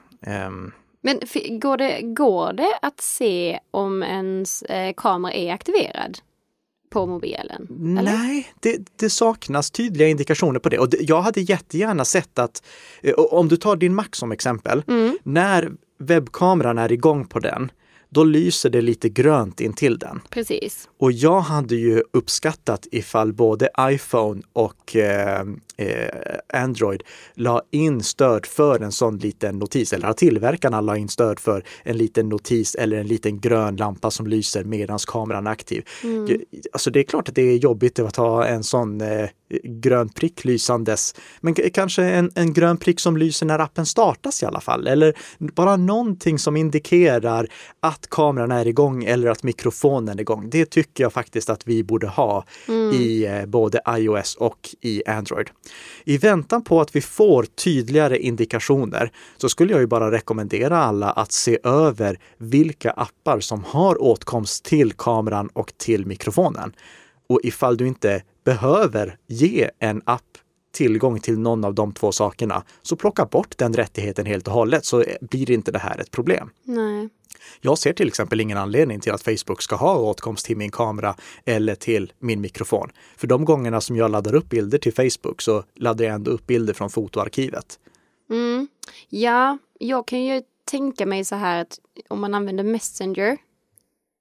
Um, 0.46 0.72
men 1.00 1.20
går 1.60 1.76
det, 1.76 2.02
går 2.02 2.52
det 2.52 2.78
att 2.82 3.00
se 3.00 3.60
om 3.70 4.02
ens 4.02 4.62
eh, 4.62 4.94
kamera 4.96 5.32
är 5.32 5.52
aktiverad? 5.52 6.18
På 6.96 7.06
mobilen? 7.06 7.96
Eller? 7.98 8.12
Nej, 8.12 8.52
det, 8.60 8.78
det, 8.96 9.10
saknas 9.10 9.70
tydliga 9.70 10.08
indikationer 10.08 10.60
på 10.60 10.68
det. 10.68 10.78
Och 10.78 10.88
jag 11.00 11.20
hade 11.20 11.40
jättegärna 11.40 12.04
sett 12.04 12.38
att, 12.38 12.62
eh, 13.02 13.14
om 13.14 13.48
du 13.48 13.56
tar 13.56 13.76
din 13.76 13.94
Mac 13.94 14.08
som 14.12 14.32
exempel, 14.32 14.82
mm. 14.88 15.18
när 15.22 15.72
webbkameran 15.98 16.78
är 16.78 16.92
igång 16.92 17.26
på 17.26 17.38
den, 17.38 17.70
då 18.16 18.24
lyser 18.24 18.70
det 18.70 18.80
lite 18.80 19.08
grönt 19.08 19.60
in 19.60 19.72
till 19.72 19.98
den. 19.98 20.20
Precis. 20.30 20.88
Och 20.98 21.12
jag 21.12 21.40
hade 21.40 21.76
ju 21.76 22.02
uppskattat 22.12 22.86
ifall 22.90 23.32
både 23.32 23.68
iPhone 23.80 24.42
och 24.52 24.96
eh, 24.96 25.40
eh, 25.76 26.08
Android 26.52 27.02
la 27.34 27.62
in 27.70 28.02
stöd 28.02 28.46
för 28.46 28.80
en 28.80 28.92
sån 28.92 29.18
liten 29.18 29.58
notis, 29.58 29.92
eller 29.92 30.08
att 30.08 30.16
tillverkarna 30.16 30.80
la 30.80 30.96
in 30.96 31.08
stöd 31.08 31.40
för 31.40 31.64
en 31.82 31.96
liten 31.96 32.28
notis 32.28 32.74
eller 32.74 32.96
en 32.96 33.06
liten 33.06 33.40
grön 33.40 33.76
lampa 33.76 34.10
som 34.10 34.26
lyser 34.26 34.64
medan 34.64 34.98
kameran 35.06 35.46
är 35.46 35.50
aktiv. 35.50 35.84
Mm. 36.04 36.40
Alltså 36.72 36.90
det 36.90 37.00
är 37.00 37.04
klart 37.04 37.28
att 37.28 37.34
det 37.34 37.42
är 37.42 37.56
jobbigt 37.56 37.98
att 37.98 38.16
ha 38.16 38.46
en 38.46 38.64
sån 38.64 39.00
eh, 39.00 39.28
grön 39.62 40.08
prick 40.08 40.44
lysandes. 40.44 41.14
Men 41.40 41.54
kanske 41.54 42.04
en, 42.04 42.30
en 42.34 42.52
grön 42.52 42.76
prick 42.76 43.00
som 43.00 43.16
lyser 43.16 43.46
när 43.46 43.58
appen 43.58 43.86
startas 43.86 44.42
i 44.42 44.46
alla 44.46 44.60
fall. 44.60 44.86
Eller 44.86 45.14
bara 45.38 45.76
någonting 45.76 46.38
som 46.38 46.56
indikerar 46.56 47.48
att 47.80 48.06
kameran 48.10 48.52
är 48.52 48.66
igång 48.66 49.04
eller 49.04 49.28
att 49.28 49.42
mikrofonen 49.42 50.18
är 50.18 50.20
igång. 50.20 50.50
Det 50.50 50.70
tycker 50.70 51.04
jag 51.04 51.12
faktiskt 51.12 51.50
att 51.50 51.68
vi 51.68 51.84
borde 51.84 52.06
ha 52.06 52.44
mm. 52.68 52.90
i 52.92 53.24
eh, 53.24 53.46
både 53.46 53.80
iOS 53.88 54.34
och 54.34 54.68
i 54.80 55.02
Android. 55.06 55.50
I 56.04 56.18
väntan 56.18 56.64
på 56.64 56.80
att 56.80 56.96
vi 56.96 57.00
får 57.00 57.42
tydligare 57.42 58.18
indikationer 58.18 59.10
så 59.36 59.48
skulle 59.48 59.72
jag 59.72 59.80
ju 59.80 59.86
bara 59.86 60.10
rekommendera 60.10 60.78
alla 60.78 61.10
att 61.10 61.32
se 61.32 61.58
över 61.64 62.18
vilka 62.38 62.90
appar 62.90 63.40
som 63.40 63.64
har 63.64 64.02
åtkomst 64.02 64.64
till 64.64 64.92
kameran 64.92 65.48
och 65.52 65.72
till 65.76 66.06
mikrofonen. 66.06 66.72
Och 67.28 67.40
ifall 67.42 67.76
du 67.76 67.86
inte 67.86 68.22
behöver 68.46 69.16
ge 69.26 69.70
en 69.78 70.02
app 70.04 70.38
tillgång 70.72 71.20
till 71.20 71.38
någon 71.38 71.64
av 71.64 71.74
de 71.74 71.92
två 71.92 72.12
sakerna, 72.12 72.62
så 72.82 72.96
plocka 72.96 73.24
bort 73.24 73.58
den 73.58 73.74
rättigheten 73.74 74.26
helt 74.26 74.48
och 74.48 74.54
hållet 74.54 74.84
så 74.84 75.04
blir 75.20 75.50
inte 75.50 75.72
det 75.72 75.78
här 75.78 76.00
ett 76.00 76.10
problem. 76.10 76.50
Nej. 76.64 77.08
Jag 77.60 77.78
ser 77.78 77.92
till 77.92 78.08
exempel 78.08 78.40
ingen 78.40 78.58
anledning 78.58 79.00
till 79.00 79.12
att 79.12 79.22
Facebook 79.22 79.62
ska 79.62 79.76
ha 79.76 79.96
åtkomst 79.96 80.46
till 80.46 80.56
min 80.56 80.70
kamera 80.70 81.14
eller 81.44 81.74
till 81.74 82.12
min 82.18 82.40
mikrofon. 82.40 82.90
För 83.16 83.26
de 83.26 83.44
gångerna 83.44 83.80
som 83.80 83.96
jag 83.96 84.10
laddar 84.10 84.34
upp 84.34 84.48
bilder 84.48 84.78
till 84.78 84.94
Facebook 84.94 85.42
så 85.42 85.64
laddar 85.74 86.04
jag 86.04 86.14
ändå 86.14 86.30
upp 86.30 86.46
bilder 86.46 86.74
från 86.74 86.90
fotoarkivet. 86.90 87.78
Mm. 88.30 88.68
Ja, 89.08 89.58
jag 89.78 90.06
kan 90.06 90.24
ju 90.24 90.42
tänka 90.70 91.06
mig 91.06 91.24
så 91.24 91.34
här 91.34 91.62
att 91.62 91.78
om 92.08 92.20
man 92.20 92.34
använder 92.34 92.64
Messenger. 92.64 93.36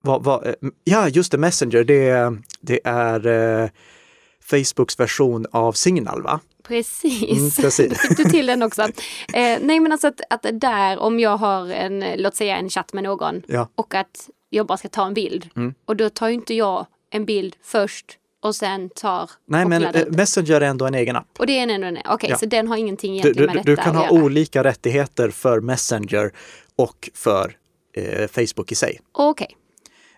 Vad, 0.02 0.24
vad, 0.24 0.48
eh, 0.48 0.54
ja, 0.84 1.10
just 1.10 1.32
det, 1.32 1.38
Messenger, 1.38 1.84
det, 1.84 2.38
det 2.62 2.80
är 2.84 3.28
eh, 3.28 3.70
Facebooks 4.50 5.00
version 5.00 5.46
av 5.52 5.72
Signal, 5.74 6.22
va? 6.24 6.40
Precis, 6.64 7.24
Mm, 7.24 7.52
precis. 7.52 8.00
fick 8.08 8.18
du 8.18 8.24
till 8.24 8.46
den 8.46 8.64
också. 8.64 8.82
Eh, 8.82 8.90
nej 9.62 9.80
men 9.80 9.92
alltså 9.92 10.08
att, 10.08 10.22
att 10.30 10.46
där 10.62 11.00
om 11.00 11.20
jag 11.20 11.38
har 11.38 11.68
en, 11.70 12.06
låt 12.18 12.36
säga 12.36 12.58
en 12.58 12.70
chatt 12.70 12.94
med 12.94 13.04
någon 13.04 13.42
Ja. 13.48 13.70
och 13.76 13.94
att 13.96 14.30
jag 14.50 14.66
bara 14.68 14.78
ska 14.78 14.88
ta 14.90 15.06
en 15.06 15.14
bild. 15.14 15.50
Mm. 15.56 15.74
Och 15.86 15.96
då 15.96 16.10
tar 16.10 16.28
ju 16.28 16.34
inte 16.34 16.54
jag 16.54 16.86
en 17.10 17.26
bild 17.26 17.56
först 17.64 18.06
och 18.44 18.56
sen 18.56 18.90
tar 18.90 19.30
Nej, 19.48 19.66
men 19.66 19.84
eh. 19.84 20.06
Messenger 20.10 20.62
är 20.62 20.66
ändå 20.66 20.86
en 20.86 20.94
egen 20.96 21.16
app. 21.16 21.28
Och 21.40 21.48
det 21.48 21.60
är 21.60 21.64
en 21.64 21.70
ändå 21.70 21.88
en, 21.88 21.98
okej 22.06 22.30
Ja. 22.30 22.38
så 22.38 22.46
den 22.46 22.68
har 22.68 22.78
ingenting 22.78 23.12
Du, 23.14 23.18
egentligen 23.20 23.50
du, 23.50 23.56
med 23.56 23.66
du 23.66 23.72
detta 23.76 23.84
kan 23.84 23.96
att 23.98 24.06
ha 24.10 24.22
olika 24.22 24.64
rättigheter 24.64 25.30
för 25.30 25.60
Messenger 25.62 26.32
och 26.76 27.10
för 27.14 27.58
eh, 27.98 28.28
Facebook 28.28 28.72
i 28.72 28.76
sig. 28.76 29.00
Okej, 29.12 29.56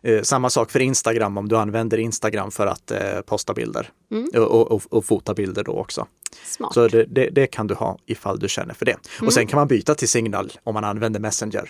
Eh, 0.07 0.21
samma 0.21 0.49
sak 0.49 0.71
för 0.71 0.79
Instagram 0.79 1.37
om 1.37 1.47
du 1.49 1.57
använder 1.57 1.97
Instagram 1.97 2.51
för 2.51 2.67
att 2.67 2.91
eh, 2.91 3.21
posta 3.25 3.53
bilder 3.53 3.89
Mm. 4.11 4.29
och, 4.35 4.41
och, 4.51 4.71
och, 4.71 4.81
och 4.89 5.05
fota 5.05 5.33
bilder 5.33 5.63
då 5.63 5.71
också. 5.71 6.07
smart. 6.45 6.73
Så 6.73 6.87
det, 6.87 7.03
det, 7.03 7.29
det 7.29 7.47
kan 7.47 7.67
du 7.67 7.73
ha 7.75 7.97
ifall 8.05 8.39
du 8.39 8.49
känner 8.49 8.73
för 8.73 8.85
det. 8.85 8.91
Mm. 9.17 9.27
Och 9.27 9.33
sen 9.33 9.47
kan 9.47 9.57
man 9.57 9.67
byta 9.67 9.95
till 9.95 10.07
Signal 10.09 10.51
om 10.63 10.73
man 10.73 10.83
använder 10.83 11.19
Messenger. 11.19 11.69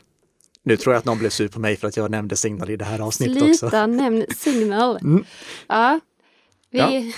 Nu 0.64 0.78
tror 0.78 0.94
jag 0.94 1.00
att 1.00 1.06
någon 1.06 1.20
blev 1.20 1.30
sur 1.30 1.48
på 1.48 1.60
mig 1.60 1.78
för 1.78 1.88
att 1.88 1.98
jag 1.98 2.12
nämnde 2.12 2.36
Signal 2.36 2.70
i 2.70 2.76
det 2.76 2.86
här 2.86 3.00
avsnittet 3.00 3.44
också. 3.44 3.58
Sluta 3.58 3.88
nämn 3.88 4.26
signal. 4.36 4.98
Mm. 5.04 5.24
Ja, 5.68 6.00
vi, 6.70 6.78
Ja. 6.80 6.88
vi, 6.90 7.14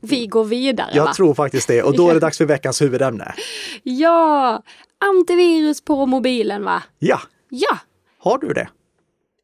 vi 0.00 0.26
går 0.26 0.44
vidare 0.44 0.86
va? 0.86 0.92
Jag 0.96 1.14
tror 1.14 1.34
faktiskt 1.34 1.68
det. 1.68 1.82
Och 1.82 1.96
då 1.96 2.08
är 2.10 2.14
det 2.14 2.20
dags 2.20 2.38
för 2.38 2.44
veckans 2.44 2.82
huvudämne. 2.82 3.34
Ja, 3.82 4.62
antivirus 5.00 5.80
på 5.84 6.06
mobilen 6.06 6.64
va? 6.64 6.82
Ja, 6.98 7.20
Ja, 7.48 7.78
har 8.18 8.38
du 8.38 8.48
det? 8.52 8.68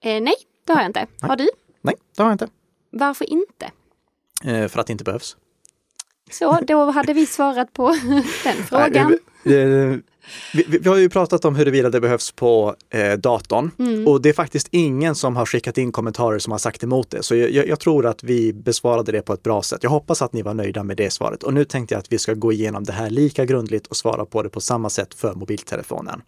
eh, 0.04 0.20
nej 0.22 0.34
det 0.70 0.74
har 0.74 0.82
jag 0.82 0.88
inte. 0.88 1.06
Har 1.20 1.36
du? 1.36 1.48
Nej, 1.82 1.94
det 2.16 2.22
har 2.22 2.30
jag 2.30 2.34
inte. 2.34 2.48
Varför 2.90 3.30
inte? 3.30 3.70
Eh, 4.44 4.68
för 4.68 4.80
att 4.80 4.86
det 4.86 4.92
inte 4.92 5.04
behövs. 5.04 5.36
Så, 6.30 6.58
då 6.66 6.90
hade 6.90 7.12
vi 7.12 7.26
svarat 7.26 7.72
på 7.72 7.88
den 8.44 8.54
frågan. 8.68 9.18
Nej, 9.42 9.56
eh, 9.56 9.96
vi, 10.54 10.64
vi, 10.68 10.78
vi 10.78 10.88
har 10.88 10.96
ju 10.96 11.08
pratat 11.08 11.44
om 11.44 11.56
huruvida 11.56 11.90
det 11.90 12.00
behövs 12.00 12.32
på 12.32 12.76
eh, 12.90 13.12
datorn 13.12 13.70
Mm. 13.78 14.08
och 14.08 14.22
det 14.22 14.28
är 14.28 14.32
faktiskt 14.32 14.68
ingen 14.70 15.14
som 15.14 15.36
har 15.36 15.46
skickat 15.46 15.78
in 15.78 15.92
kommentarer 15.92 16.38
som 16.38 16.50
har 16.50 16.58
sagt 16.58 16.82
emot 16.82 17.10
det. 17.10 17.22
Så 17.22 17.34
jag, 17.36 17.50
jag, 17.50 17.68
jag 17.68 17.80
tror 17.80 18.06
att 18.06 18.22
vi 18.22 18.52
besvarade 18.52 19.12
det 19.12 19.22
på 19.22 19.32
ett 19.32 19.42
bra 19.42 19.62
sätt. 19.62 19.82
Jag 19.82 19.90
hoppas 19.90 20.22
att 20.22 20.32
ni 20.32 20.42
var 20.42 20.54
nöjda 20.54 20.82
med 20.82 20.96
det 20.96 21.10
svaret 21.10 21.42
och 21.42 21.54
nu 21.54 21.64
tänkte 21.64 21.94
jag 21.94 21.98
att 22.00 22.12
vi 22.12 22.18
ska 22.18 22.34
gå 22.34 22.52
igenom 22.52 22.84
det 22.84 22.92
här 22.92 23.10
lika 23.10 23.44
grundligt 23.44 23.86
och 23.86 23.96
svara 23.96 24.26
på 24.26 24.42
det 24.42 24.48
på 24.48 24.60
samma 24.60 24.90
sätt 24.90 25.14
för 25.14 25.34
mobiltelefonen. 25.34 26.22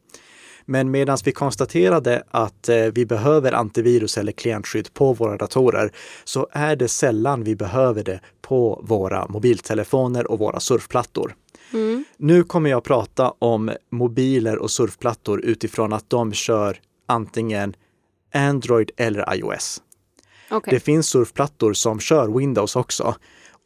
Men 0.64 0.90
medan 0.90 1.18
vi 1.24 1.32
konstaterade 1.32 2.22
att 2.30 2.68
eh, 2.68 2.76
vi 2.76 3.06
behöver 3.06 3.52
antivirus 3.52 4.18
eller 4.18 4.32
klientskydd 4.32 4.94
på 4.94 5.12
våra 5.12 5.36
datorer 5.36 5.92
så 6.24 6.48
är 6.52 6.76
det 6.76 6.88
sällan 6.88 7.44
vi 7.44 7.56
behöver 7.56 8.04
det 8.04 8.20
på 8.40 8.80
våra 8.84 9.26
mobiltelefoner 9.28 10.30
och 10.30 10.38
våra 10.38 10.60
surfplattor. 10.60 11.34
Mm. 11.72 12.04
Nu 12.16 12.44
kommer 12.44 12.70
jag 12.70 12.84
prata 12.84 13.34
om 13.38 13.70
mobiler 13.90 14.58
och 14.58 14.70
surfplattor 14.70 15.40
utifrån 15.44 15.92
att 15.92 16.10
de 16.10 16.32
kör 16.32 16.80
antingen 17.06 17.74
Android 18.34 18.90
eller 18.96 19.34
iOS. 19.34 19.82
Okej. 20.50 20.74
Det 20.74 20.80
finns 20.80 21.08
surfplattor 21.08 21.72
som 21.72 22.00
kör 22.00 22.38
Windows 22.38 22.76
också 22.76 23.14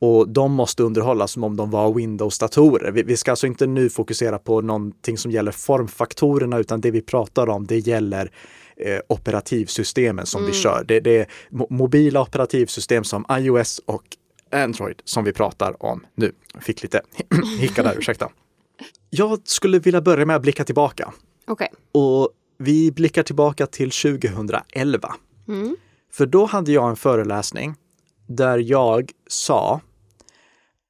och 0.00 0.28
de 0.28 0.52
måste 0.52 0.82
underhållas 0.82 1.32
som 1.32 1.44
om 1.44 1.56
de 1.56 1.70
var 1.70 1.94
Windows-datorer. 1.94 2.90
Vi, 2.92 3.02
vi 3.02 3.16
ska 3.16 3.30
alltså 3.30 3.46
inte 3.46 3.66
nu 3.66 3.90
fokusera 3.90 4.38
på 4.38 4.60
någonting 4.60 5.18
som 5.18 5.30
gäller 5.30 5.52
formfaktorerna 5.52 6.58
utan 6.58 6.80
det 6.80 6.90
vi 6.90 7.02
pratar 7.02 7.48
om 7.48 7.66
det 7.66 7.78
gäller 7.78 8.30
eh, 8.76 8.98
operativsystemen 9.08 10.26
som 10.26 10.46
vi 10.46 10.52
kör. 10.52 10.84
Det, 10.88 11.00
det 11.00 11.16
är 11.16 11.26
mo- 11.50 11.66
mobila 11.70 12.22
operativsystem 12.22 13.04
som 13.04 13.24
iOS 13.30 13.80
och 13.86 14.02
Android 14.52 15.02
som 15.04 15.24
vi 15.24 15.32
pratar 15.32 15.82
om 15.82 16.06
nu. 16.14 16.32
Jag 16.54 16.62
fick 16.62 16.82
lite 16.82 17.00
hicka 17.58 17.82
där, 17.82 17.98
ursäkta. 17.98 18.28
Jag 19.10 19.40
skulle 19.44 19.78
vilja 19.78 20.00
börja 20.00 20.26
med 20.26 20.36
att 20.36 20.42
blicka 20.42 20.64
tillbaka 20.64 21.12
Okej. 21.46 21.68
och 21.92 22.30
vi 22.58 22.92
blickar 22.92 23.22
tillbaka 23.22 23.66
till 23.66 23.90
2011. 23.90 25.14
Mm. 25.48 25.76
För 26.12 26.26
då 26.26 26.44
hade 26.44 26.72
jag 26.72 26.88
en 26.90 26.96
föreläsning 26.96 27.74
där 28.26 28.58
jag 28.58 29.10
sa 29.26 29.80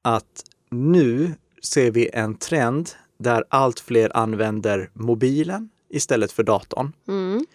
att 0.01 0.43
nu 0.71 1.33
ser 1.63 1.91
vi 1.91 2.09
en 2.13 2.35
trend 2.35 2.89
där 3.19 3.43
allt 3.49 3.79
fler 3.79 4.17
använder 4.17 4.89
mobilen 4.93 5.69
istället 5.89 6.31
för 6.31 6.43
datorn 6.43 6.91
Mm. 7.07 7.45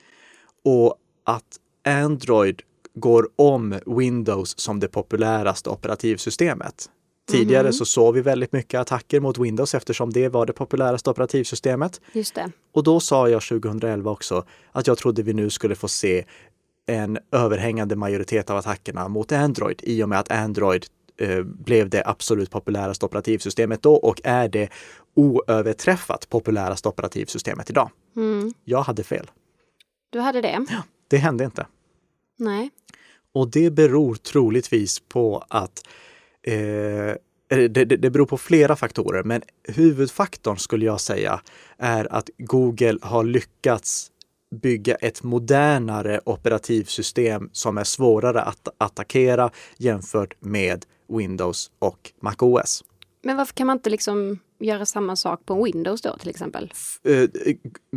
och 0.65 0.97
att 1.25 1.57
Android 1.87 2.63
går 2.95 3.29
om 3.37 3.79
Windows 3.87 4.59
som 4.59 4.81
det 4.81 4.89
populäraste 4.89 5.71
operativsystemet. 5.71 6.91
Tidigare 7.31 7.73
så 7.73 7.85
såg 7.85 8.15
vi 8.15 8.21
väldigt 8.21 8.53
mycket 8.53 8.81
attacker 8.81 9.21
mot 9.21 9.39
Windows 9.39 9.75
eftersom 9.75 10.13
det 10.13 10.29
var 10.29 10.47
det 10.47 10.53
populäraste 10.53 11.11
operativsystemet. 11.11 12.01
Just 12.13 12.35
det. 12.35 12.51
Och 12.73 12.83
då 12.83 13.01
sa 13.01 13.29
jag 13.29 13.43
2011 13.43 14.11
också 14.11 14.45
att 14.73 14.87
jag 14.87 14.99
trodde 14.99 15.23
vi 15.23 15.33
nu 15.33 15.51
skulle 15.51 15.75
få 15.75 15.89
se 15.89 16.25
en 16.87 17.19
överhängande 17.33 17.97
majoritet 17.97 18.51
av 18.51 18.57
attackerna 18.57 19.09
mot 19.09 19.33
Android 19.33 19.81
i 19.83 20.03
och 20.03 20.09
med 20.09 20.19
att 20.19 20.33
Android 20.33 20.87
eh, 21.17 21.43
blev 21.43 21.89
det 21.89 22.03
absolut 22.07 22.51
populäraste 22.51 23.07
operativsystemet 23.07 23.83
då 23.83 23.95
och 23.95 24.21
är 24.25 24.49
det 24.49 24.69
oöverträffat 25.15 26.29
populäraste 26.29 26.89
operativsystemet 26.89 27.71
idag. 27.71 27.91
Mm. 28.17 28.53
Jag 28.65 28.83
hade 28.83 29.03
fel. 29.03 29.31
Du 30.11 30.21
hade 30.21 30.41
det? 30.41 30.67
Det 31.09 31.17
hände 31.17 31.45
inte. 31.45 31.67
Nej. 32.39 32.71
Och 33.35 33.51
det 33.51 33.71
beror 33.71 34.15
troligtvis 34.15 35.01
på 35.01 35.45
att 35.49 35.89
eh, 36.43 37.17
det, 37.49 37.69
det, 37.69 37.85
det 37.85 38.11
beror 38.11 38.27
på 38.27 38.39
flera 38.39 38.77
faktorer, 38.77 39.23
men 39.23 39.43
huvudfaktorn 39.69 40.57
skulle 40.57 40.87
jag 40.87 41.01
säga 41.01 41.41
är 41.79 42.13
att 42.13 42.31
Google 42.39 42.99
har 43.03 43.25
lyckats 43.25 44.12
bygga 44.53 44.95
ett 44.95 45.23
modernare 45.23 46.21
operativsystem 46.25 47.49
som 47.53 47.79
är 47.79 47.85
svårare 47.85 48.43
att 48.43 48.69
attackera 48.79 49.51
jämfört 49.77 50.35
med 50.41 50.85
Windows 51.09 51.71
och 51.79 52.13
MacOS. 52.23 52.85
Men 53.25 53.37
varför 53.37 53.55
kan 53.55 53.67
man 53.67 53.77
inte 53.77 53.91
liksom 53.91 54.39
göra 54.61 54.87
samma 54.87 55.17
sak 55.17 55.41
på 55.47 55.65
Windows 55.65 56.03
då 56.03 56.17
till 56.17 56.31
exempel? 56.31 56.73
Eh, 57.05 57.29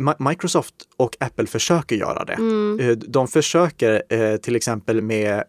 Mi- 0.00 0.28
Microsoft 0.28 0.74
och 0.96 1.16
Apple 1.20 1.46
försöker 1.46 1.96
göra 1.96 2.24
det. 2.24 2.32
Mm. 2.32 2.80
Eh, 2.80 2.96
De 2.96 3.28
försöker 3.28 4.02
eh, 4.08 4.36
till 4.36 4.56
exempel 4.56 5.02
med 5.02 5.44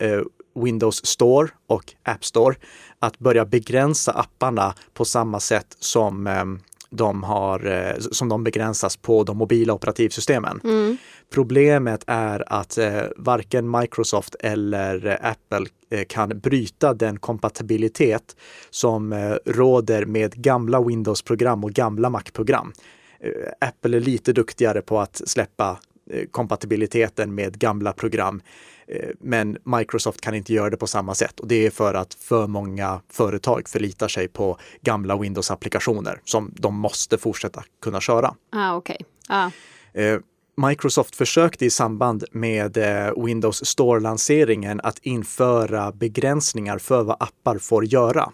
Windows 0.63 1.05
Store 1.05 1.47
och 1.67 1.93
App 2.03 2.25
Store 2.25 2.55
att 2.99 3.19
börja 3.19 3.45
begränsa 3.45 4.11
apparna 4.11 4.73
på 4.93 5.05
samma 5.05 5.39
sätt 5.39 5.75
som 5.79 6.27
eh, 6.27 6.45
de, 6.89 7.23
har, 7.23 7.65
eh, 7.65 7.99
som 7.99 8.29
de 8.29 8.43
begränsas 8.43 8.97
på 8.97 9.23
de 9.23 9.37
mobila 9.37 9.73
operativsystemen. 9.73 10.61
Mm. 10.63 10.97
Problemet 11.33 12.03
är 12.07 12.53
att 12.53 12.77
eh, 12.77 13.01
varken 13.17 13.71
Microsoft 13.71 14.35
eller 14.39 15.05
eh, 15.05 15.29
Apple 15.31 15.65
kan 16.07 16.39
bryta 16.39 16.93
den 16.93 17.19
kompatibilitet 17.19 18.35
som 18.69 19.13
råder 19.45 20.05
med 20.05 20.33
gamla 20.35 20.81
Windows-program 20.81 21.63
och 21.63 21.71
gamla 21.71 22.09
Mac-program. 22.09 22.73
Apple 23.61 23.97
är 23.97 24.01
lite 24.01 24.33
duktigare 24.33 24.81
på 24.81 24.99
att 24.99 25.21
släppa 25.25 25.79
kompatibiliteten 26.31 27.35
med 27.35 27.59
gamla 27.59 27.93
program. 27.93 28.41
Eh, 28.87 29.09
Men 29.19 29.57
Microsoft 29.63 30.21
kan 30.21 30.35
inte 30.35 30.53
göra 30.53 30.69
det 30.69 30.77
på 30.77 30.87
samma 30.87 31.15
sätt 31.15 31.39
och 31.39 31.47
det 31.47 31.65
är 31.65 31.69
för 31.69 31.93
att 31.93 32.13
för 32.13 32.47
många 32.47 33.01
företag 33.09 33.69
förlitar 33.69 34.07
sig 34.07 34.27
på 34.27 34.57
gamla 34.81 35.17
Windows-applikationer 35.17 36.21
som 36.23 36.53
de 36.55 36.75
måste 36.79 37.17
fortsätta 37.17 37.63
kunna 37.81 38.01
köra. 38.01 38.35
Ah, 38.51 38.75
okej. 38.75 38.97
Ah. 39.29 39.49
Eh, 39.93 40.19
Microsoft 40.67 41.15
försökte 41.15 41.65
i 41.65 41.69
samband 41.69 42.23
med 42.31 42.77
eh, 42.77 43.23
Windows 43.25 43.65
Store-lanseringen 43.65 44.81
att 44.83 44.99
införa 44.99 45.91
begränsningar 45.91 46.77
för 46.77 47.03
vad 47.03 47.17
appar 47.19 47.57
får 47.57 47.85
göra. 47.85 48.31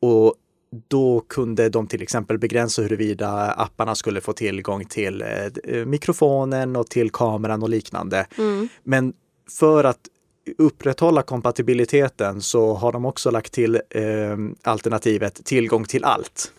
Och 0.00 0.34
då 0.88 1.24
kunde 1.28 1.68
de 1.68 1.86
till 1.86 2.02
exempel 2.02 2.38
begränsa 2.38 2.82
huruvida 2.82 3.50
apparna 3.50 3.94
skulle 3.94 4.20
få 4.20 4.32
tillgång 4.32 4.84
till 4.84 5.22
eh, 5.64 5.84
mikrofonen 5.84 6.76
och 6.76 6.90
till 6.90 7.10
kameran 7.10 7.62
och 7.62 7.68
liknande. 7.68 8.26
Mm. 8.38 8.68
Men 8.84 9.12
för 9.58 9.84
att 9.84 10.00
upprätthålla 10.58 11.22
kompatibiliteten 11.22 12.42
så 12.42 12.74
har 12.74 12.92
de 12.92 13.04
också 13.04 13.30
lagt 13.30 13.52
till 13.52 13.74
eh, 13.74 14.36
alternativet 14.62 15.44
tillgång 15.44 15.84
till 15.84 16.04
allt. 16.04 16.52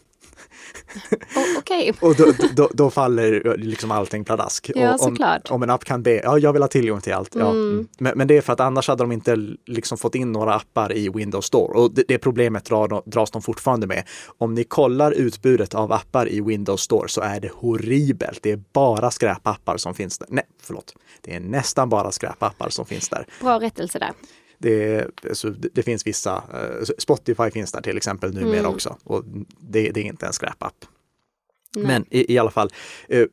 Oh, 1.35 1.57
okay. 1.57 1.91
och 2.01 2.15
då, 2.15 2.33
då, 2.55 2.69
då, 2.73 2.89
faller 2.89 3.57
liksom 3.57 3.91
allting 3.91 4.25
pladask. 4.25 4.71
Ja, 4.75 4.97
om, 4.99 5.17
om, 5.49 5.63
en 5.63 5.69
app 5.69 5.85
kan 5.85 6.03
be, 6.03 6.21
ja 6.23 6.37
jag 6.37 6.53
vill 6.53 6.61
ha 6.61 6.69
tillgång 6.69 7.01
till 7.01 7.13
allt. 7.13 7.35
Ja. 7.35 7.49
Mm. 7.49 7.87
Men, 7.99 8.17
men, 8.17 8.27
det 8.27 8.37
är 8.37 8.41
för 8.41 8.53
att 8.53 8.59
annars 8.59 8.87
hade 8.87 9.03
de 9.03 9.11
inte 9.11 9.35
liksom 9.65 9.97
fått 9.97 10.15
in 10.15 10.31
några 10.31 10.55
appar 10.55 10.93
i 10.93 11.09
Windows 11.09 11.45
Store 11.45 11.79
och 11.79 11.93
det, 11.93 12.03
det 12.07 12.17
problemet 12.17 12.65
drar, 12.65 13.09
dras 13.09 13.31
de 13.31 13.41
fortfarande 13.41 13.87
med. 13.87 14.03
Om 14.37 14.53
ni 14.53 14.63
kollar 14.63 15.11
utbudet 15.11 15.75
av 15.75 15.91
appar 15.91 16.29
i 16.29 16.41
Windows 16.41 16.81
Store 16.81 17.09
så 17.09 17.21
är 17.21 17.39
det 17.39 17.51
horribelt. 17.53 18.39
Det 18.43 18.51
är 18.51 18.63
bara 18.73 19.11
skräpappar 19.11 19.77
som 19.77 19.93
finns 19.93 20.17
där. 20.17 20.27
Nej, 20.31 20.45
förlåt. 20.61 20.93
Det 21.21 21.35
är 21.35 21.39
nästan 21.39 21.89
bara 21.89 22.11
skräpappar 22.11 22.69
som 22.69 22.85
finns 22.85 23.09
där. 23.09 23.25
Bra 23.41 23.59
rättelse 23.59 23.99
där. 23.99 24.11
Det, 24.63 25.07
alltså, 25.29 25.49
det, 25.49 25.83
finns 25.83 26.07
vissa, 26.07 26.35
uh, 26.35 26.85
Spotify 26.97 27.51
finns 27.51 27.71
där 27.71 27.81
till 27.81 27.97
exempel 27.97 28.33
numera 28.33 28.59
mm. 28.59 28.71
också 28.71 28.97
och 29.03 29.23
det, 29.59 29.91
det, 29.91 29.99
är 29.99 30.05
inte 30.05 30.25
en 30.25 30.33
skräpapp. 30.33 30.85
Men 31.75 32.05
i, 32.09 32.33
i, 32.33 32.37
alla 32.37 32.51
fall, 32.51 32.69
uh, 33.13 33.25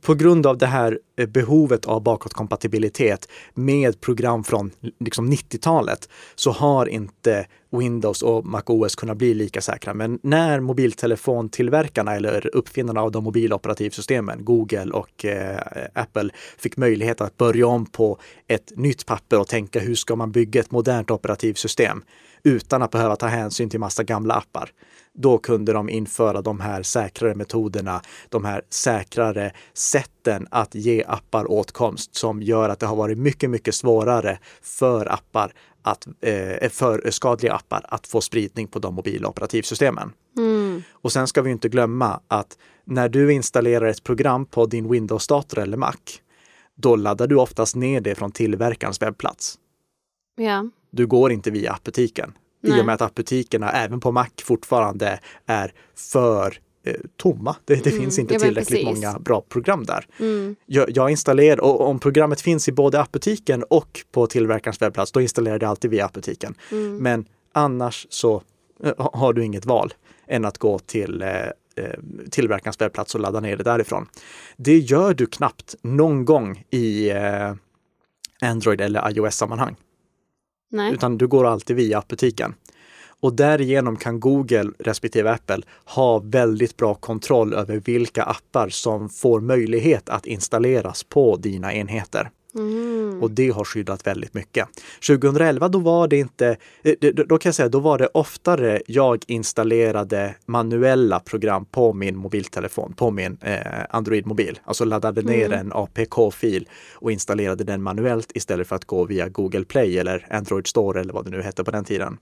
på 0.00 0.14
grund 0.14 0.46
av 0.46 0.58
det 0.58 0.66
här 0.66 0.98
eh, 1.18 1.26
behovet 1.26 1.86
av 1.86 2.02
bakåtkompatibilitet 2.02 3.28
med 3.54 4.00
program 4.00 4.44
från 4.44 4.70
liksom 5.00 5.32
90-talet 5.32 6.08
så 6.34 6.50
har 6.50 6.86
inte 6.86 7.46
Windows 7.70 8.22
och 8.22 8.46
MacOS 8.46 8.94
kunnat 8.94 9.16
bli 9.16 9.34
lika 9.34 9.60
säkra. 9.60 9.94
Men 9.94 10.18
när 10.22 10.60
mobiltelefontillverkarna 10.60 12.16
eller 12.16 12.56
uppfinnarna 12.56 13.00
av 13.02 13.12
de 13.12 13.24
mobiloperativsystemen, 13.24 14.44
Google 14.44 14.90
och 14.90 15.24
eh, 15.24 15.60
Apple, 15.94 16.30
fick 16.58 16.76
möjlighet 16.76 17.20
att 17.20 17.36
börja 17.36 17.66
om 17.66 17.86
på 17.86 18.18
ett 18.46 18.72
nytt 18.76 19.06
papper 19.06 19.40
och 19.40 19.48
tänka 19.48 19.80
hur 19.80 19.94
ska 19.94 20.16
man 20.16 20.32
bygga 20.32 20.60
ett 20.60 20.70
modernt 20.70 21.10
operativsystem 21.10 22.02
utan 22.42 22.82
att 22.82 22.90
behöva 22.90 23.16
ta 23.16 23.26
hänsyn 23.26 23.70
till 23.70 23.80
massa 23.80 24.04
gamla 24.04 24.34
appar 24.34 24.72
då 25.20 25.38
kunde 25.38 25.72
de 25.72 25.88
införa 25.88 26.42
de 26.42 26.60
här 26.60 26.82
säkrare 26.82 27.34
metoderna, 27.34 28.02
de 28.28 28.44
här 28.44 28.62
säkrare 28.70 29.52
sätten 29.74 30.46
att 30.50 30.74
ge 30.74 31.04
appar 31.08 31.50
åtkomst 31.50 32.14
som 32.16 32.42
gör 32.42 32.68
att 32.68 32.80
det 32.80 32.86
har 32.86 32.96
varit 32.96 33.18
mycket, 33.18 33.50
mycket 33.50 33.74
svårare 33.74 34.38
för 34.62 35.12
appar 35.12 35.52
att, 35.82 36.06
eh, 36.20 36.68
för 36.70 37.10
skadliga 37.10 37.54
appar 37.54 37.84
att 37.88 38.06
få 38.06 38.20
spridning 38.20 38.66
på 38.66 38.78
de 38.78 38.94
mobila 38.94 39.28
operativsystemen. 39.28 40.12
Mm. 40.36 40.82
Och 40.92 41.12
sen 41.12 41.26
ska 41.26 41.42
vi 41.42 41.50
inte 41.50 41.68
glömma 41.68 42.20
att 42.28 42.58
när 42.84 43.08
du 43.08 43.32
installerar 43.32 43.86
ett 43.86 44.04
program 44.04 44.46
på 44.46 44.66
din 44.66 44.92
Windows-dator 44.92 45.58
eller 45.58 45.76
Mac, 45.76 45.94
då 46.74 46.96
laddar 46.96 47.26
du 47.26 47.36
oftast 47.36 47.76
ner 47.76 48.00
det 48.00 48.14
från 48.14 48.32
tillverkarens 48.32 49.02
webbplats. 49.02 49.58
Ja. 50.36 50.68
Du 50.90 51.06
går 51.06 51.32
inte 51.32 51.50
via 51.50 51.72
appbutiken. 51.72 52.32
Nej. 52.60 52.78
I 52.78 52.82
och 52.82 52.86
med 52.86 52.94
att 52.94 53.02
appbutikerna 53.02 53.72
även 53.72 54.00
på 54.00 54.12
Mac 54.12 54.26
fortfarande 54.42 55.20
är 55.46 55.72
för 55.94 56.58
eh, 56.86 56.94
tomma. 57.16 57.56
Det, 57.64 57.74
det 57.74 57.90
mm. 57.90 58.02
finns 58.02 58.18
inte 58.18 58.34
ja, 58.34 58.40
tillräckligt 58.40 58.84
många 58.84 59.18
bra 59.18 59.40
program 59.40 59.84
där. 59.84 60.06
Mm. 60.18 60.56
Jag, 60.66 60.90
jag 60.96 61.10
installerar, 61.10 61.60
och 61.60 61.88
om 61.88 61.98
programmet 61.98 62.40
finns 62.40 62.68
i 62.68 62.72
både 62.72 63.00
appbutiken 63.00 63.64
och 63.70 64.00
på 64.12 64.26
tillverkarens 64.26 64.82
webbplats, 64.82 65.12
då 65.12 65.20
installerar 65.20 65.58
det 65.58 65.68
alltid 65.68 65.90
via 65.90 66.04
appbutiken. 66.04 66.54
Mm. 66.72 66.96
Men 66.96 67.24
annars 67.52 68.06
så 68.10 68.42
eh, 68.84 68.92
har 69.12 69.32
du 69.32 69.44
inget 69.44 69.66
val 69.66 69.94
än 70.26 70.44
att 70.44 70.58
gå 70.58 70.78
till 70.78 71.22
eh, 71.22 71.28
eh, 71.28 71.50
tillverkarens 72.30 72.80
webbplats 72.80 73.14
och 73.14 73.20
ladda 73.20 73.40
ner 73.40 73.56
det 73.56 73.64
därifrån. 73.64 74.06
Det 74.56 74.78
gör 74.78 75.14
du 75.14 75.26
knappt 75.26 75.74
någon 75.82 76.24
gång 76.24 76.64
i 76.70 77.10
eh, 77.10 77.54
Android 78.40 78.80
eller 78.80 79.10
iOS-sammanhang. 79.10 79.76
Nej. 80.68 80.92
Utan 80.92 81.18
du 81.18 81.26
går 81.26 81.46
alltid 81.46 81.76
via 81.76 81.98
appbutiken. 81.98 82.54
Och 83.20 83.32
därigenom 83.34 83.96
kan 83.96 84.20
Google 84.20 84.70
respektive 84.78 85.30
Apple 85.32 85.62
ha 85.84 86.18
väldigt 86.18 86.76
bra 86.76 86.94
kontroll 86.94 87.54
över 87.54 87.82
vilka 87.84 88.22
appar 88.22 88.68
som 88.68 89.08
får 89.08 89.40
möjlighet 89.40 90.08
att 90.08 90.26
installeras 90.26 91.04
på 91.04 91.36
dina 91.36 91.74
enheter. 91.74 92.30
Mm. 92.54 93.22
Och 93.22 93.30
det 93.30 93.48
har 93.48 93.64
skyddat 93.64 94.06
väldigt 94.06 94.34
mycket. 94.34 94.68
2011 95.06 95.68
då 95.68 95.78
var 95.78 96.08
det 96.08 96.16
inte, 96.16 96.56
eh, 96.82 96.94
då 97.10 97.38
kan 97.38 97.48
jag 97.48 97.54
säga, 97.54 97.68
då 97.68 97.80
var 97.80 97.98
det 97.98 98.06
oftare 98.06 98.82
jag 98.86 99.24
installerade 99.26 100.34
manuella 100.46 101.20
program 101.20 101.64
på 101.64 101.92
min 101.92 102.16
mobiltelefon, 102.16 102.92
på 102.92 103.10
min 103.10 103.38
eh, 103.42 103.56
Android-mobil. 103.90 104.58
Alltså 104.64 104.84
laddade 104.84 105.22
ner 105.22 105.46
mm. 105.46 105.58
en 105.58 105.72
APK-fil 105.72 106.68
och 106.94 107.12
installerade 107.12 107.64
den 107.64 107.82
manuellt 107.82 108.32
istället 108.34 108.68
för 108.68 108.76
att 108.76 108.84
gå 108.84 109.04
via 109.04 109.28
Google 109.28 109.64
Play 109.64 109.98
eller 109.98 110.26
Android 110.30 110.66
Store 110.66 111.00
eller 111.00 111.12
vad 111.12 111.24
det 111.24 111.30
nu 111.30 111.42
hette 111.42 111.64
på 111.64 111.70
den 111.70 111.84
tiden. 111.84 112.18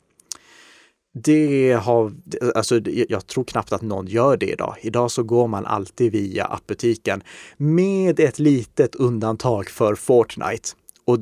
Det 1.22 1.72
har, 1.82 2.12
alltså 2.54 2.80
jag 3.08 3.26
tror 3.26 3.44
knappt 3.44 3.72
att 3.72 3.82
någon 3.82 4.06
gör 4.06 4.36
det 4.36 4.46
idag. 4.46 4.76
Idag 4.80 5.10
så 5.10 5.22
går 5.22 5.48
man 5.48 5.66
alltid 5.66 6.12
via 6.12 6.44
appbutiken 6.44 7.22
med 7.56 8.20
ett 8.20 8.38
litet 8.38 8.94
undantag 8.94 9.68
för 9.68 9.94
Fortnite. 9.94 10.68
Och 11.04 11.18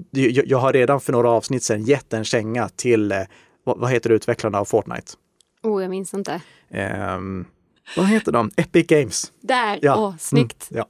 jag 0.46 0.58
har 0.58 0.72
redan 0.72 1.00
för 1.00 1.12
några 1.12 1.30
avsnitt 1.30 1.62
sedan 1.62 1.82
gett 1.82 2.12
en 2.12 2.24
känga 2.24 2.68
till, 2.68 3.12
eh, 3.12 3.18
vad 3.64 3.90
heter 3.90 4.10
utvecklarna 4.10 4.58
av 4.58 4.64
Fortnite? 4.64 5.12
Oh, 5.62 5.82
jag 5.82 5.90
minns 5.90 6.14
inte. 6.14 6.40
Um, 7.14 7.46
vad 7.96 8.06
heter 8.06 8.32
de? 8.32 8.50
Epic 8.56 8.86
Games. 8.86 9.32
Där, 9.40 9.78
ja. 9.82 9.96
åh, 9.98 10.14
snyggt. 10.18 10.70
Mm, 10.70 10.78
ja. 10.78 10.86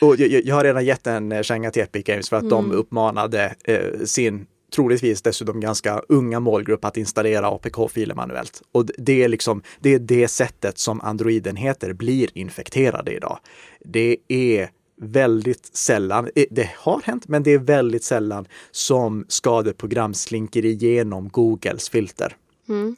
Och 0.00 0.16
jag, 0.16 0.44
jag, 0.44 0.54
har 0.54 0.64
redan 0.64 0.84
gett 0.84 1.06
en 1.06 1.32
eh, 1.32 1.42
känga 1.42 1.70
till 1.70 1.82
Epic 1.82 2.04
Games 2.04 2.28
för 2.28 2.36
att 2.36 2.42
mm. 2.42 2.50
de 2.50 2.72
uppmanade 2.72 3.54
eh, 3.64 4.04
sin 4.04 4.46
troligtvis 4.74 5.22
dessutom 5.22 5.60
ganska 5.60 6.02
unga 6.08 6.40
målgrupp 6.40 6.84
att 6.84 6.96
installera 6.96 7.48
APK-filer 7.48 8.14
manuellt. 8.14 8.62
Och 8.72 8.86
det 8.98 9.22
är 9.22 9.28
liksom, 9.28 9.62
det 9.80 9.94
är 9.94 9.98
det 9.98 10.28
sättet 10.28 10.78
som 10.78 11.00
Android-enheter 11.00 11.92
blir 11.92 12.38
infekterade 12.38 13.12
idag. 13.12 13.38
Det 13.84 14.16
är 14.28 14.70
väldigt 15.00 15.76
sällan, 15.76 16.30
eh, 16.34 16.44
det 16.50 16.70
har 16.76 17.00
hänt, 17.04 17.28
men 17.28 17.42
det 17.42 17.50
är 17.50 17.58
väldigt 17.58 18.04
sällan 18.04 18.46
som 18.70 19.24
skadeprogram 19.28 20.14
slinker 20.14 20.64
igenom 20.64 21.28
Googles 21.28 21.88
filter. 21.88 22.36
Mm. 22.68 22.96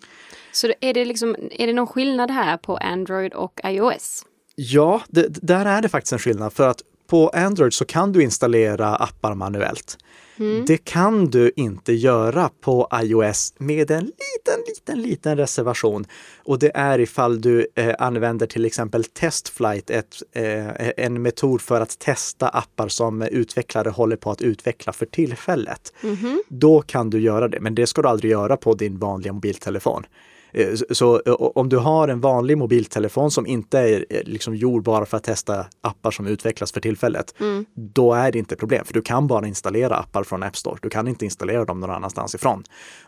Så 0.52 0.72
är 0.80 0.94
det, 0.94 1.04
liksom, 1.04 1.36
är 1.50 1.66
det 1.66 1.72
någon 1.72 1.86
skillnad 1.86 2.30
här 2.30 2.56
på 2.56 2.76
Android 2.76 3.34
och 3.34 3.60
iOS? 3.64 4.24
Ja, 4.54 5.02
det, 5.08 5.26
där 5.28 5.66
är 5.66 5.82
det 5.82 5.88
faktiskt 5.88 6.12
en 6.12 6.18
skillnad 6.18 6.52
för 6.52 6.68
att 6.68 6.82
på 7.06 7.28
Android 7.28 7.74
så 7.74 7.84
kan 7.84 8.12
du 8.12 8.22
installera 8.22 8.96
appar 8.96 9.34
manuellt. 9.34 9.98
Mm. 10.38 10.64
Det 10.66 10.76
kan 10.76 11.26
du 11.26 11.52
inte 11.56 11.92
göra 11.92 12.50
på 12.60 12.88
iOS 13.02 13.54
med 13.58 13.90
en 13.90 14.04
liten, 14.04 14.60
liten, 14.66 15.02
liten 15.02 15.36
reservation. 15.36 16.04
Och 16.44 16.58
det 16.58 16.70
är 16.74 16.98
ifall 16.98 17.40
du 17.40 17.66
eh, 17.74 17.94
använder 17.98 18.46
till 18.46 18.64
exempel 18.64 19.04
Testflight, 19.04 19.90
ett, 19.90 20.16
eh, 20.32 20.88
en 20.96 21.22
metod 21.22 21.60
för 21.60 21.80
att 21.80 21.98
testa 21.98 22.48
appar 22.48 22.88
som 22.88 23.22
utvecklare 23.22 23.88
håller 23.88 24.16
på 24.16 24.30
att 24.30 24.42
utveckla 24.42 24.92
för 24.92 25.06
tillfället. 25.06 25.92
Mm. 26.02 26.42
Då 26.48 26.82
kan 26.82 27.10
du 27.10 27.20
göra 27.20 27.48
det, 27.48 27.60
men 27.60 27.74
det 27.74 27.86
ska 27.86 28.02
du 28.02 28.08
aldrig 28.08 28.30
göra 28.30 28.56
på 28.56 28.74
din 28.74 28.98
vanliga 28.98 29.32
mobiltelefon. 29.32 30.06
Eh, 30.56 30.74
så 30.90 31.20
om 31.54 31.68
du 31.68 31.76
har 31.76 32.08
en 32.08 32.20
vanlig 32.20 32.58
mobiltelefon 32.58 33.30
som 33.30 33.46
inte 33.46 33.78
är 33.78 34.06
eh, 34.10 34.20
liksom 34.24 34.56
gjord 34.56 34.84
bara 34.84 35.06
för 35.06 35.16
att 35.16 35.24
testa 35.24 35.66
appar 35.80 36.10
som 36.10 36.26
utvecklas 36.26 36.72
för 36.72 36.80
tillfället, 36.80 37.34
mm. 37.40 37.66
då 37.74 38.14
är 38.14 38.32
det 38.32 38.38
inte 38.38 38.56
problem. 38.56 38.84
För 38.84 38.94
du 38.94 39.02
kan 39.02 39.26
bara 39.26 39.46
installera 39.46 39.96
appar 39.96 40.24
från 40.24 40.42
App 40.42 40.56
Store. 40.56 40.78
Du 40.82 40.90
kan 40.90 41.08
inte 41.08 41.24
installera 41.24 41.64
dem 41.64 41.80
någon 41.80 41.90
annanstans 41.90 42.34
ifrån. 42.34 42.64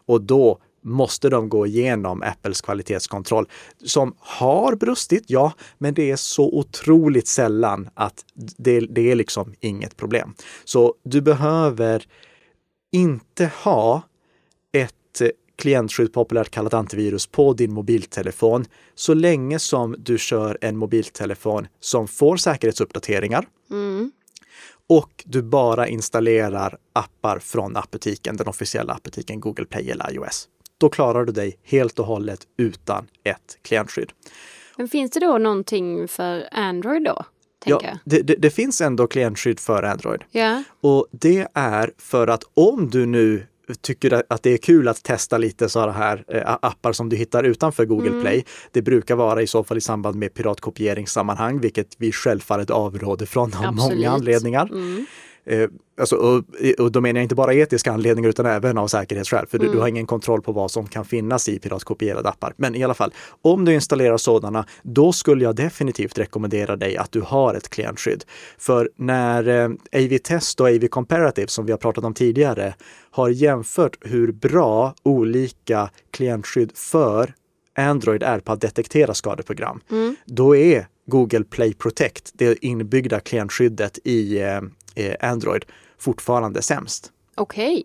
Och 0.06 0.22
då 0.22 0.58
måste 0.84 1.28
de 1.28 1.48
gå 1.48 1.66
igenom 1.66 2.22
Apples 2.22 2.60
kvalitetskontroll 2.60 3.48
som 3.84 4.14
har 4.18 4.74
brustit, 4.76 5.24
ja, 5.26 5.52
men 5.78 5.94
det 5.94 6.10
är 6.10 6.16
så 6.16 6.54
otroligt 6.54 7.28
sällan 7.28 7.88
att 7.94 8.24
det, 8.56 8.80
det 8.80 9.10
är 9.10 9.14
liksom 9.14 9.54
inget 9.60 9.96
problem. 9.96 10.34
Så 10.64 10.94
du 11.04 11.20
behöver 11.20 12.04
inte 12.92 13.50
ha 13.62 14.02
ett 14.72 14.94
klientskydd, 15.58 16.12
populärt 16.12 16.50
kallat 16.50 16.74
antivirus, 16.74 17.26
på 17.26 17.52
din 17.52 17.72
mobiltelefon 17.72 18.64
så 18.94 19.14
länge 19.14 19.58
som 19.58 19.94
du 19.98 20.18
kör 20.18 20.58
en 20.60 20.76
mobiltelefon 20.76 21.66
som 21.80 22.08
får 22.08 22.36
säkerhetsuppdateringar. 22.36 23.46
Mm. 23.70 24.12
Och 24.88 25.24
du 25.26 25.42
bara 25.42 25.88
installerar 25.88 26.78
appar 26.92 27.38
från 27.38 27.76
appbutiken, 27.76 28.36
den 28.36 28.48
officiella 28.48 28.92
appbutiken 28.92 29.40
Google 29.40 29.64
Play 29.64 29.90
eller 29.90 30.12
iOS. 30.14 30.48
Då 30.78 30.88
klarar 30.88 31.24
du 31.24 31.32
dig 31.32 31.58
helt 31.62 31.98
och 31.98 32.06
hållet 32.06 32.40
utan 32.56 33.06
ett 33.24 33.58
klientskydd. 33.62 34.12
Men 34.76 34.88
finns 34.88 35.10
det 35.10 35.20
då 35.20 35.38
någonting 35.38 36.08
för 36.08 36.48
Android 36.52 37.04
då? 37.04 37.24
Ja, 37.64 37.82
det, 38.04 38.22
det, 38.22 38.34
det, 38.34 38.50
finns 38.50 38.80
ändå 38.80 39.06
klientskydd 39.06 39.60
för 39.60 39.82
Android. 39.82 40.24
Ja. 40.30 40.62
Och 40.80 41.06
det 41.10 41.48
är 41.54 41.92
för 41.98 42.26
att 42.26 42.44
om 42.54 42.90
du 42.90 43.06
nu 43.06 43.46
tycker 43.74 44.22
att 44.28 44.42
det 44.42 44.50
är 44.50 44.56
kul 44.56 44.88
att 44.88 45.02
testa 45.02 45.38
lite 45.38 45.68
sådana 45.68 45.92
här 45.92 46.24
eh, 46.28 46.56
appar 46.62 46.92
som 46.92 47.08
du 47.08 47.16
hittar 47.16 47.44
utanför 47.44 47.84
Google 47.84 48.08
mm. 48.08 48.20
Play. 48.20 48.44
Det 48.72 48.82
brukar 48.82 49.16
vara 49.16 49.42
i 49.42 49.46
så 49.46 49.64
fall 49.64 49.78
i 49.78 49.80
samband 49.80 50.16
med 50.16 50.34
piratkopieringssammanhang, 50.34 51.60
vilket 51.60 51.88
vi 51.98 52.12
självfallet 52.12 52.70
avråder 52.70 53.26
från 53.26 53.54
av 53.54 53.64
Absolut. 53.64 53.98
många 53.98 54.10
anledningar. 54.10 54.68
Mm. 54.72 55.06
Eh, 55.48 55.68
alltså, 56.00 56.16
och, 56.16 56.44
och 56.78 56.92
då 56.92 57.00
menar 57.00 57.20
jag 57.20 57.24
inte 57.24 57.34
bara 57.34 57.54
etiska 57.54 57.92
anledningar 57.92 58.28
utan 58.28 58.46
även 58.46 58.78
av 58.78 58.86
säkerhetsskäl, 58.86 59.46
för 59.46 59.58
Mm. 59.58 59.66
du, 59.66 59.74
du 59.76 59.80
har 59.80 59.88
ingen 59.88 60.06
kontroll 60.06 60.42
på 60.42 60.52
vad 60.52 60.70
som 60.70 60.86
kan 60.86 61.04
finnas 61.04 61.48
i 61.48 61.58
piratkopierade 61.58 62.28
appar. 62.28 62.54
Men 62.56 62.74
i 62.74 62.84
alla 62.84 62.94
fall, 62.94 63.12
om 63.42 63.64
du 63.64 63.74
installerar 63.74 64.16
sådana, 64.16 64.66
då 64.82 65.12
skulle 65.12 65.44
jag 65.44 65.56
definitivt 65.56 66.18
rekommendera 66.18 66.76
dig 66.76 66.96
att 66.96 67.12
du 67.12 67.20
har 67.20 67.54
ett 67.54 67.68
klientskydd. 67.68 68.24
För 68.58 68.90
när 68.96 69.48
eh, 69.48 69.68
AV-test 70.04 70.60
och 70.60 70.68
AV-comparative, 70.68 71.46
som 71.46 71.66
vi 71.66 71.72
har 71.72 71.78
pratat 71.78 72.04
om 72.04 72.14
tidigare, 72.14 72.74
har 73.10 73.28
jämfört 73.28 73.96
hur 74.00 74.32
bra 74.32 74.94
olika 75.02 75.90
klientskydd 76.10 76.72
för 76.74 77.34
Android 77.76 78.22
är 78.22 78.40
på 78.40 78.52
att 78.52 78.60
detektera 78.60 79.14
skadeprogram, 79.14 79.80
då 80.26 80.56
är 80.56 80.86
Google 81.06 81.44
Play 81.44 81.74
Protect, 81.74 82.30
det 82.34 82.64
inbyggda 82.64 83.20
klientskyddet 83.20 83.98
i 84.04 84.38
eh, 84.42 84.60
Android, 85.20 85.64
fortfarande 85.98 86.62
sämst. 86.62 87.12
Okej. 87.34 87.84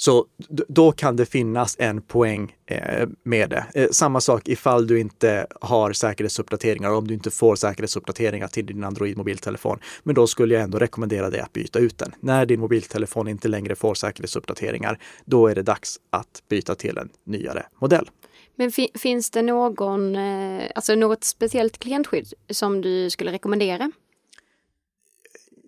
Så 0.00 0.26
d- 0.48 0.62
då 0.68 0.92
kan 0.92 1.16
det 1.16 1.26
finnas 1.26 1.76
en 1.78 2.02
poäng 2.02 2.56
eh, 2.66 3.08
med 3.22 3.50
det. 3.50 3.64
Eh, 3.74 3.88
samma 3.90 4.20
sak 4.20 4.48
ifall 4.48 4.86
du 4.86 5.00
inte 5.00 5.46
har 5.60 5.92
säkerhetsuppdateringar, 5.92 6.90
om 6.90 7.06
du 7.08 7.14
inte 7.14 7.30
får 7.30 7.56
säkerhetsuppdateringar 7.56 8.48
till 8.48 8.66
din 8.66 8.84
Android-mobiltelefon. 8.84 9.78
Men 10.02 10.14
då 10.14 10.26
skulle 10.26 10.54
jag 10.54 10.62
ändå 10.62 10.78
rekommendera 10.78 11.30
dig 11.30 11.40
att 11.40 11.52
byta 11.52 11.78
ut 11.78 11.98
den. 11.98 12.14
När 12.20 12.46
din 12.46 12.60
mobiltelefon 12.60 13.28
inte 13.28 13.48
längre 13.48 13.74
får 13.74 13.94
säkerhetsuppdateringar, 13.94 14.98
då 15.24 15.46
är 15.46 15.54
det 15.54 15.62
dags 15.62 15.96
att 16.10 16.42
byta 16.48 16.74
till 16.74 16.98
en 16.98 17.08
nyare 17.24 17.66
modell. 17.80 18.10
Men 18.56 18.70
fi- 18.72 18.90
finns 18.98 19.30
det 19.30 19.42
någon, 19.42 20.16
eh, 20.16 20.62
alltså 20.74 20.94
något 20.94 21.24
speciellt 21.24 21.78
klientskydd 21.78 22.32
som 22.50 22.80
du 22.80 23.10
skulle 23.10 23.32
rekommendera? 23.32 23.90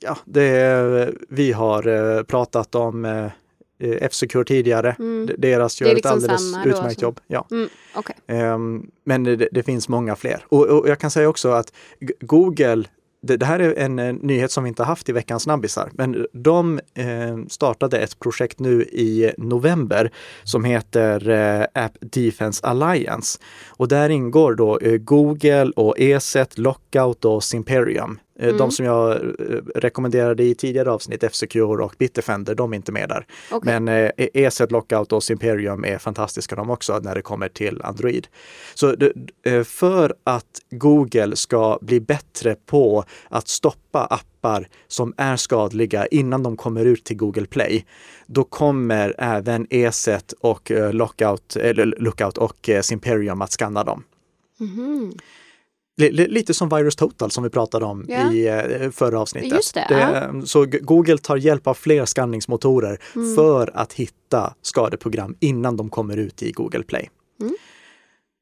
Ja, 0.00 0.16
det, 0.24 1.10
vi 1.28 1.52
har 1.52 1.86
eh, 2.16 2.22
pratat 2.22 2.74
om 2.74 3.04
eh, 3.04 3.26
F-Secure 3.82 4.44
tidigare. 4.44 4.96
D- 5.26 5.34
Deras 5.38 5.80
gör 5.80 5.88
Mm. 5.90 6.00
Det 6.02 6.08
är 6.08 6.12
ett 6.12 6.20
liksom 6.22 6.34
alldeles 6.34 6.66
utmärkt 6.66 7.00
som- 7.00 7.06
jobb. 7.06 7.20
Ja. 7.26 7.46
Mm, 7.50 7.68
Okej. 7.94 8.16
Ehm, 8.26 8.86
Men 9.04 9.24
det, 9.24 9.48
det 9.52 9.62
finns 9.62 9.88
många 9.88 10.16
fler. 10.16 10.44
Och, 10.48 10.66
och 10.66 10.88
jag 10.88 10.98
kan 10.98 11.10
säga 11.10 11.28
också 11.28 11.50
att 11.50 11.72
Google, 12.20 12.84
det, 13.22 13.36
det 13.36 13.46
här 13.46 13.58
är 13.60 13.74
en, 13.78 13.98
eh, 13.98 14.12
nyhet 14.14 14.50
som 14.52 14.64
vi 14.64 14.68
inte 14.68 14.82
haft 14.84 15.08
i 15.08 15.12
veckans 15.12 15.42
snabbisar, 15.42 15.90
men 15.92 16.26
de 16.32 16.80
eh, 16.94 17.06
startade 17.48 17.98
ett 17.98 18.18
projekt 18.18 18.58
nu 18.58 18.82
i 18.82 19.32
november 19.38 20.10
som 20.44 20.64
heter 20.64 21.28
eh, 21.28 21.84
App 21.84 21.92
Defense 22.00 22.66
Alliance. 22.66 23.38
Och 23.68 23.88
där 23.88 24.08
ingår 24.08 24.54
då 24.54 24.78
eh, 24.78 24.96
Google 24.96 25.72
och 25.76 25.94
ESET, 26.00 26.58
Lockout 26.58 27.24
och 27.24 27.44
Simperium. 27.44 28.18
Eh, 28.40 28.56
De 28.56 28.70
som 28.70 28.86
jag 28.86 29.12
eh, 29.12 29.26
rekommenderade 29.74 30.42
i 30.42 30.54
tidigare 30.54 30.90
avsnitt, 30.90 31.22
F-Secure 31.22 31.84
och 31.84 31.94
Bitdefender, 31.98 32.54
de 32.54 32.72
är 32.72 32.76
inte 32.76 32.92
med 32.92 33.08
där. 33.08 33.26
Okej. 33.50 33.80
Men 33.80 33.88
eh, 33.88 34.10
ESET 34.16 34.72
Lockout 34.72 35.12
och 35.12 35.22
Simperium 35.22 35.84
är 35.84 35.98
fantastiska 35.98 36.56
de 36.56 36.70
också 36.70 36.98
när 36.98 37.14
det 37.14 37.22
kommer 37.22 37.48
till 37.48 37.82
Android. 37.82 38.26
Så 38.74 38.96
för 39.64 40.14
att 40.24 40.60
Google 40.70 41.36
ska 41.36 41.78
bli 41.80 42.00
bättre 42.00 42.56
på 42.66 43.04
att 43.28 43.48
stoppa 43.48 44.04
appar 44.04 44.68
som 44.88 45.14
är 45.16 45.36
skadliga 45.36 46.06
innan 46.06 46.42
de 46.42 46.56
kommer 46.56 46.84
ut 46.84 47.04
till 47.04 47.16
Google 47.16 47.46
Play, 47.46 47.84
då 48.26 48.44
kommer 48.44 49.14
även 49.18 49.66
ESET 49.70 50.32
och 50.40 50.72
Lockout, 50.92 51.56
eller 51.56 51.94
Lookout 51.98 52.38
och 52.38 52.70
Simperium 52.82 53.42
att 53.42 53.52
skanna 53.52 53.84
dem. 53.84 54.04
Mhm. 54.58 55.12
Li- 56.00 56.12
li- 56.12 56.28
Lite 56.28 56.54
som 56.54 56.68
Virus 56.68 56.96
Total 56.96 57.30
som 57.30 57.44
vi 57.44 57.50
pratade 57.50 57.84
om 57.84 58.04
Ja. 58.08 58.32
i 58.32 58.48
eh, 58.48 58.90
förra 58.90 59.20
avsnittet. 59.20 59.52
Just 59.52 59.74
det, 59.74 60.42
Så 60.44 60.64
G- 60.64 60.78
Google 60.82 61.18
tar 61.18 61.36
hjälp 61.36 61.66
av 61.66 61.74
fler 61.74 62.04
skanningsmotorer 62.04 62.98
Mm. 63.16 63.34
för 63.34 63.70
att 63.74 63.92
hitta 63.92 64.54
skadeprogram 64.62 65.34
innan 65.40 65.76
de 65.76 65.88
kommer 65.90 66.16
ut 66.16 66.42
i 66.42 66.52
Google 66.52 66.82
Play. 66.82 67.10
Mm. 67.40 67.54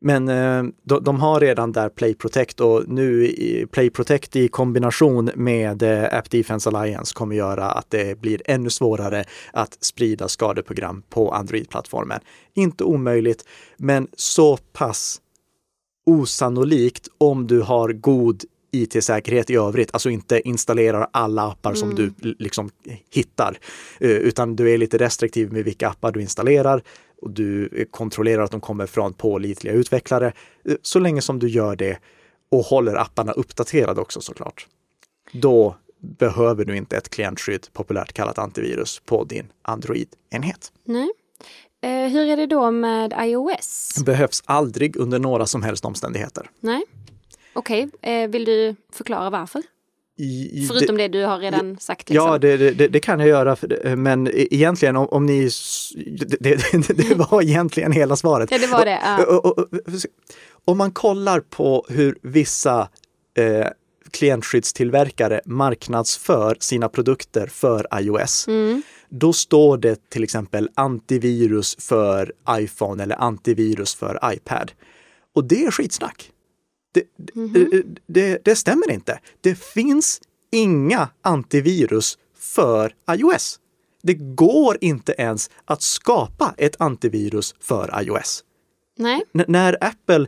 Men 0.00 0.28
eh, 0.28 0.72
de, 0.82 1.04
de 1.04 1.20
har 1.20 1.40
redan 1.40 1.72
där 1.72 1.88
Play 1.88 2.14
Protect 2.14 2.60
och 2.60 2.88
nu 2.88 3.32
Play 3.72 3.90
Protect 3.90 4.36
i 4.36 4.48
kombination 4.48 5.30
med 5.34 5.82
eh, 5.82 6.18
App 6.18 6.30
Defense 6.30 6.68
Alliance 6.70 7.14
kommer 7.14 7.36
göra 7.36 7.64
att 7.70 7.90
det 7.90 8.20
blir 8.20 8.42
ännu 8.44 8.70
svårare 8.70 9.24
att 9.52 9.84
sprida 9.84 10.28
skadeprogram 10.28 11.02
på 11.10 11.30
Android-plattformen. 11.32 12.20
Inte 12.54 12.84
omöjligt, 12.84 13.44
men 13.76 14.08
så 14.16 14.56
pass 14.56 15.20
osannolikt 16.08 17.08
om 17.18 17.46
du 17.46 17.60
har 17.60 17.92
god 17.92 18.44
IT-säkerhet 18.72 19.50
i 19.50 19.54
övrigt, 19.54 19.90
alltså 19.92 20.10
inte 20.10 20.40
installerar 20.48 21.08
alla 21.12 21.42
appar 21.42 21.74
som 21.74 21.94
du 21.94 22.12
l- 22.22 22.36
liksom 22.38 22.70
hittar, 23.10 23.58
eh, 24.00 24.10
utan 24.10 24.56
du 24.56 24.70
är 24.70 24.78
lite 24.78 24.98
restriktiv 24.98 25.52
med 25.52 25.64
vilka 25.64 25.88
appar 25.88 26.12
du 26.12 26.20
installerar 26.20 26.82
och 27.22 27.30
du 27.30 27.66
eh, 27.76 27.84
kontrollerar 27.90 28.42
att 28.42 28.50
de 28.50 28.60
kommer 28.60 28.86
från 28.86 29.12
pålitliga 29.12 29.74
utvecklare, 29.74 30.32
eh, 30.68 30.74
så 30.82 30.98
länge 30.98 31.22
som 31.22 31.38
du 31.38 31.48
gör 31.48 31.76
det 31.76 31.98
och 32.50 32.64
håller 32.64 32.94
apparna 32.94 33.32
uppdaterade 33.32 34.00
också 34.00 34.20
såklart. 34.20 34.66
Då 35.32 35.76
behöver 36.00 36.64
du 36.64 36.76
inte 36.76 36.96
ett 36.96 37.08
klientskydd, 37.08 37.66
populärt 37.72 38.12
kallat 38.12 38.38
antivirus, 38.38 39.02
på 39.06 39.24
din 39.24 39.46
Android-enhet. 39.62 40.72
Nej. 40.84 41.08
Eh, 41.82 41.90
hur 42.12 42.28
är 42.30 42.36
det 42.36 42.46
då 42.46 42.70
med 42.70 43.14
iOS? 43.20 43.94
Behövs 44.06 44.42
aldrig 44.46 44.96
under 44.96 45.18
några 45.18 45.46
som 45.46 45.62
helst 45.62 45.84
omständigheter. 45.84 46.50
Nej. 46.60 46.82
Okej, 47.52 47.88
eh, 48.02 48.28
vill 48.28 48.44
du 48.44 48.76
förklara 48.92 49.30
varför? 49.30 49.62
I, 50.20 50.66
Förutom 50.68 50.96
det, 50.96 51.08
du 51.08 51.24
har 51.24 51.38
redan 51.38 51.78
sagt. 51.78 52.08
Liksom. 52.10 52.26
Ja, 52.26 52.38
det, 52.38 52.56
det, 52.56 52.88
det 52.88 53.00
kan 53.00 53.20
jag 53.20 53.28
göra, 53.28 53.56
det- 53.60 53.96
men 53.96 54.26
e- 54.26 54.30
egentligen 54.50 54.96
om, 54.96 55.08
om 55.08 55.26
ni... 55.26 55.50
Det, 56.18 56.36
det, 56.40 56.88
det 57.08 57.14
var 57.14 57.42
egentligen 57.42 57.92
hela 57.92 58.16
svaret. 58.16 58.50
Ja, 58.50 58.58
det 58.58 58.66
var 58.66 58.84
det, 58.84 58.98
ja. 59.02 59.54
Om 60.64 60.78
man 60.78 60.90
kollar 60.92 61.40
på 61.40 61.86
hur 61.88 62.18
vissa 62.22 62.88
eh, 63.38 63.66
klientskyddstillverkare 64.10 65.40
marknadsför 65.44 66.56
sina 66.60 66.88
produkter 66.88 67.46
för 67.46 67.86
iOS, 68.00 68.44
Mm. 68.48 68.82
Då 69.08 69.32
står 69.32 69.78
det 69.78 70.10
till 70.10 70.24
exempel 70.24 70.68
antivirus 70.74 71.76
för 71.78 72.32
iPhone 72.50 73.02
eller 73.02 73.16
antivirus 73.22 73.94
för 73.94 74.32
iPad. 74.32 74.72
Och 75.34 75.44
det 75.44 75.64
är 75.64 75.70
skitsnack. 75.70 76.30
Det, 76.94 77.02
det, 77.34 77.82
det, 78.06 78.44
det 78.44 78.56
stämmer 78.56 78.90
inte. 78.90 79.18
Det 79.40 79.58
finns 79.58 80.20
inga 80.52 81.08
antivirus 81.22 82.18
för 82.38 82.94
iOS. 83.10 83.60
Det 84.02 84.14
går 84.14 84.78
inte 84.80 85.14
ens 85.18 85.50
att 85.64 85.82
skapa 85.82 86.54
ett 86.56 86.80
antivirus 86.80 87.54
för 87.60 88.02
iOS. 88.02 88.44
Nej. 88.96 89.22
N- 89.34 89.44
när 89.48 89.76
Apple 89.80 90.26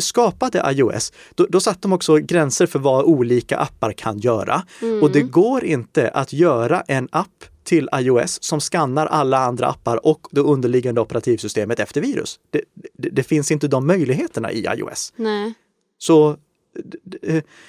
skapade 0.00 0.72
iOS, 0.72 1.12
då, 1.34 1.46
då 1.50 1.60
satte 1.60 1.80
de 1.80 1.92
också 1.92 2.16
gränser 2.16 2.66
för 2.66 2.78
vad 2.78 3.04
olika 3.04 3.56
appar 3.58 3.92
kan 3.92 4.18
göra. 4.18 4.62
Och 5.02 5.12
det 5.12 5.22
går 5.22 5.64
inte 5.64 6.08
att 6.08 6.32
göra 6.32 6.80
en 6.80 7.08
app 7.12 7.44
till 7.64 7.88
iOS 7.94 8.42
som 8.42 8.60
skannar 8.60 9.06
alla 9.06 9.38
andra 9.38 9.66
appar 9.66 10.06
och 10.06 10.26
det 10.30 10.40
underliggande 10.40 11.00
operativsystemet 11.00 11.80
efter 11.80 12.00
virus. 12.00 12.40
Det, 12.50 12.60
det, 12.94 13.08
det 13.08 13.22
finns 13.22 13.50
inte 13.50 13.68
de 13.68 13.86
möjligheterna 13.86 14.52
i 14.52 14.66
iOS. 14.76 15.12
Nej. 15.16 15.54
Så 15.98 16.36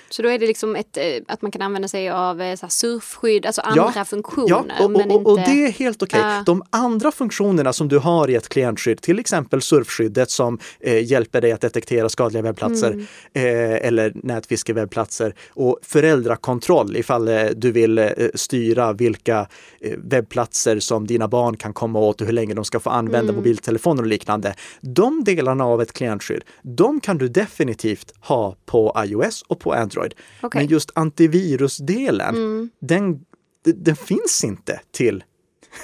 Så 0.10 0.22
då 0.22 0.30
är 0.30 0.40
det 0.40 0.48
liksom 0.48 0.76
ett, 0.76 0.98
eh, 0.98 1.04
att 1.28 1.42
man 1.42 1.52
kan 1.52 1.62
använda 1.62 1.88
sig 1.88 2.10
av 2.10 2.42
eh, 2.42 2.56
så 2.56 2.68
surfskydd, 2.70 3.46
alltså 3.46 3.62
andra 3.62 4.06
funktioner. 4.06 4.50
Ja, 4.50 4.86
och, 4.86 5.12
och, 5.12 5.26
och 5.32 5.40
inte... 5.40 5.52
det 5.52 5.66
är 5.66 5.72
helt 5.72 6.04
okej. 6.04 6.20
Ja. 6.20 6.44
De 6.46 6.64
andra 6.70 7.12
funktionerna 7.12 7.74
som 7.74 7.88
du 7.88 7.98
har 7.98 8.30
i 8.30 8.36
ett 8.36 8.50
klientskydd, 8.50 9.02
till 9.02 9.20
exempel 9.20 9.62
surfskyddet 9.62 10.30
som 10.32 10.60
eh, 10.80 11.04
hjälper 11.12 11.42
dig 11.42 11.52
att 11.52 11.62
detektera 11.62 12.10
skadliga 12.10 12.44
webbplatser 12.44 12.92
Mm. 12.94 13.06
eh, 13.34 13.88
eller 13.88 14.12
nätfiskewebbplatser 14.16 15.36
och 15.50 15.80
föräldrakontroll 15.82 16.96
ifall 16.98 17.28
eh, 17.28 17.44
du 17.56 17.72
vill 17.72 17.98
eh, 17.98 18.10
styra 18.34 18.94
vilka 18.94 19.48
eh, 19.82 19.98
webbplatser 19.98 20.80
som 20.80 21.08
dina 21.08 21.28
barn 21.28 21.58
kan 21.58 21.74
komma 21.74 22.00
åt 22.00 22.22
och 22.22 22.28
hur 22.28 22.34
länge 22.34 22.54
de 22.54 22.66
ska 22.66 22.80
få 22.80 22.90
använda 22.90 23.24
Mm. 23.24 23.36
mobiltelefoner 23.36 24.02
och 24.04 24.08
liknande. 24.08 24.56
De 24.82 25.24
delarna 25.24 25.66
av 25.66 25.82
ett 25.82 25.94
klientskydd, 25.94 26.44
de 26.62 27.00
kan 27.00 27.18
du 27.18 27.28
definitivt 27.28 28.14
ha 28.22 28.56
på 28.66 28.93
iOS 28.98 29.42
och 29.48 29.60
på 29.60 29.74
Android. 29.74 30.14
Okej. 30.42 30.62
Men 30.62 30.68
just 30.70 30.92
antivirusdelen, 30.96 32.36
Mm. 32.36 32.70
den, 32.80 33.26
den 33.64 33.96
finns 33.96 34.44
inte 34.44 34.80
till, 34.92 35.24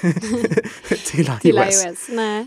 till 1.06 1.26
iOS. 1.28 1.40
Till 1.40 1.56
iOS. 1.58 2.08
Nej. 2.08 2.46